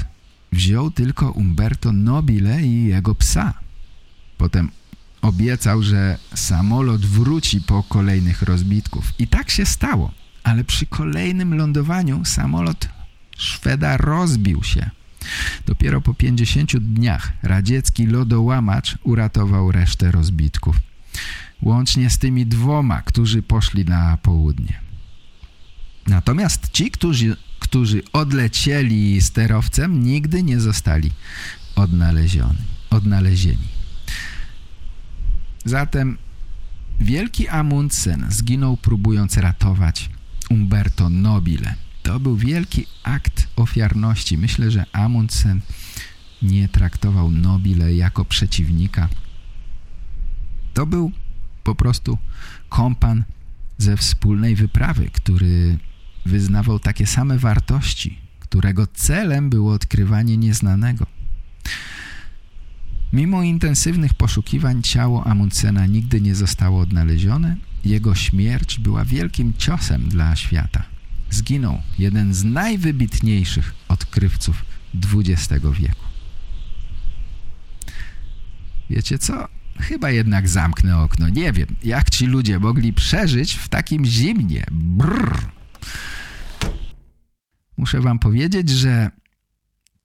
[0.52, 3.54] wziął tylko Umberto Nobile i jego psa.
[4.38, 4.70] Potem
[5.22, 9.12] obiecał, że samolot wróci po kolejnych rozbitków.
[9.18, 10.12] I tak się stało,
[10.44, 12.88] ale przy kolejnym lądowaniu samolot
[13.36, 14.90] Szweda rozbił się.
[15.66, 20.76] Dopiero po 50 dniach radziecki lodołamacz uratował resztę rozbitków.
[21.62, 24.80] Łącznie z tymi dwoma, którzy poszli na południe.
[26.06, 31.10] Natomiast ci, którzy, którzy odlecieli sterowcem, nigdy nie zostali
[31.76, 32.64] odnalezieni.
[32.90, 33.75] odnalezieni.
[35.66, 36.18] Zatem
[37.00, 40.10] wielki Amundsen zginął próbując ratować
[40.50, 41.74] Umberto Nobile.
[42.02, 44.38] To był wielki akt ofiarności.
[44.38, 45.60] Myślę, że Amundsen
[46.42, 49.08] nie traktował Nobile jako przeciwnika.
[50.74, 51.12] To był
[51.64, 52.18] po prostu
[52.68, 53.24] kompan
[53.78, 55.78] ze wspólnej wyprawy, który
[56.26, 61.06] wyznawał takie same wartości, którego celem było odkrywanie nieznanego.
[63.12, 67.56] Mimo intensywnych poszukiwań ciało Amundsena nigdy nie zostało odnalezione.
[67.84, 70.82] Jego śmierć była wielkim ciosem dla świata.
[71.30, 74.64] Zginął jeden z najwybitniejszych odkrywców
[75.14, 76.04] XX wieku.
[78.90, 79.48] Wiecie co?
[79.80, 81.28] Chyba jednak zamknę okno.
[81.28, 84.66] Nie wiem, jak ci ludzie mogli przeżyć w takim zimnie.
[84.70, 85.48] Brrr.
[87.76, 89.10] Muszę wam powiedzieć, że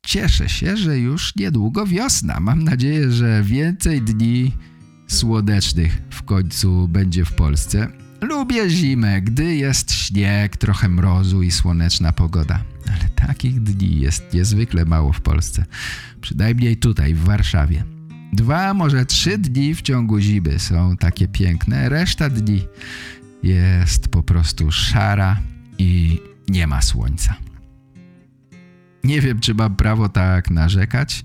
[0.06, 2.40] cieszę się, że już niedługo wiosna.
[2.40, 4.52] Mam nadzieję, że więcej dni
[5.08, 7.88] słonecznych w końcu będzie w Polsce.
[8.22, 12.64] Lubię zimę, gdy jest śnieg, trochę mrozu i słoneczna pogoda.
[12.88, 15.66] Ale takich dni jest niezwykle mało w Polsce.
[16.22, 17.84] Przynajmniej tutaj, w Warszawie.
[18.34, 21.90] Dwa, może trzy dni w ciągu zimy są takie piękne.
[21.90, 22.68] Reszta dni
[23.44, 25.40] jest po prostu szara
[25.78, 27.51] i nie ma słońca.
[29.04, 31.24] Nie wiem, czy mam prawo tak narzekać.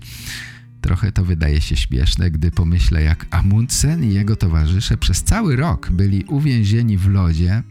[0.81, 5.91] Trochę to wydaje się śmieszne, gdy pomyślę, jak Amundsen i jego towarzysze przez cały rok
[5.91, 7.63] byli uwięzieni w lodzie,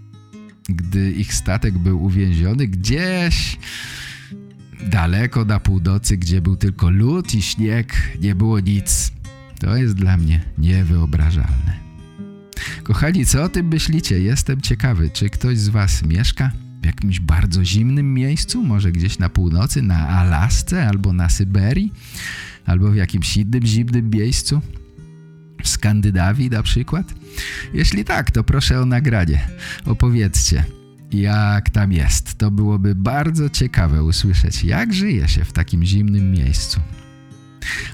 [0.68, 3.58] gdy ich statek był uwięziony gdzieś
[4.90, 9.12] daleko na północy, gdzie był tylko lód i śnieg, nie było nic.
[9.60, 11.76] To jest dla mnie niewyobrażalne.
[12.82, 14.20] Kochani, co o tym myślicie?
[14.20, 19.82] Jestem ciekawy, czy ktoś z was mieszka jakimś bardzo zimnym miejscu, może gdzieś na północy,
[19.82, 21.92] na Alasce albo na Syberii,
[22.66, 24.60] albo w jakimś innym zimnym miejscu,
[25.62, 27.14] w Skandynawii na przykład?
[27.74, 29.48] Jeśli tak, to proszę o nagranie.
[29.84, 30.64] Opowiedzcie,
[31.12, 32.34] jak tam jest.
[32.34, 36.80] To byłoby bardzo ciekawe usłyszeć, jak żyje się w takim zimnym miejscu.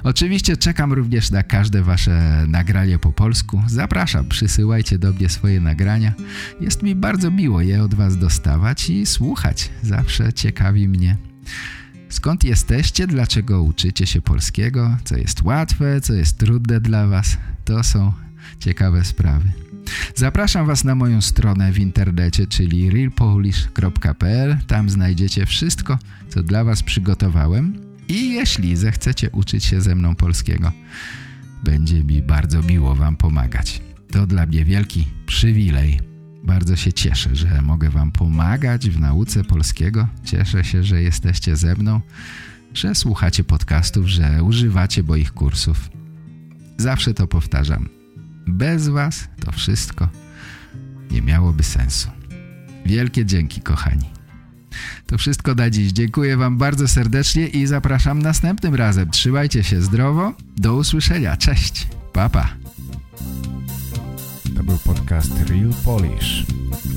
[0.02, 3.62] Oczywiście czekam również na każde wasze nagranie po polsku.
[3.66, 6.12] Zapraszam, przysyłajcie do mnie swoje nagrania.
[6.60, 9.70] Jest mi bardzo miło je od was dostawać i słuchać.
[9.82, 11.16] Zawsze ciekawi mnie.
[12.08, 13.06] Skąd jesteście?
[13.06, 14.96] Dlaczego uczycie się polskiego?
[15.04, 16.00] Co jest łatwe?
[16.00, 17.36] Co jest trudne dla was?
[17.64, 18.12] To są
[18.58, 19.52] ciekawe sprawy.
[20.14, 24.56] Zapraszam Was na moją stronę w internecie, czyli realpolish.pl.
[24.66, 25.98] Tam znajdziecie wszystko,
[26.28, 30.72] co dla Was przygotowałem i jeśli zechcecie uczyć się ze mną polskiego,
[31.64, 33.82] będzie mi bardzo miło Wam pomagać.
[34.10, 36.00] To dla mnie wielki przywilej.
[36.44, 40.08] Bardzo się cieszę, że mogę Wam pomagać w nauce polskiego.
[40.24, 42.00] Cieszę się, że jesteście ze mną,
[42.74, 45.90] że słuchacie podcastów, że używacie moich kursów.
[46.76, 47.88] Zawsze to powtarzam.
[48.46, 50.08] Bez Was to wszystko
[51.10, 52.10] nie miałoby sensu.
[52.86, 54.10] Wielkie dzięki, kochani.
[55.06, 55.92] To wszystko na dziś.
[55.92, 59.10] Dziękuję Wam bardzo serdecznie i zapraszam następnym razem.
[59.10, 60.32] Trzymajcie się zdrowo.
[60.56, 61.36] Do usłyszenia.
[61.36, 61.86] Cześć.
[62.12, 62.30] Papa.
[62.30, 62.48] Pa.
[64.56, 66.46] To był podcast Real Polish.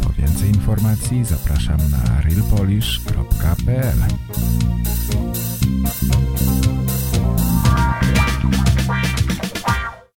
[0.03, 3.97] Po więcej informacji zapraszam na realpolish.pl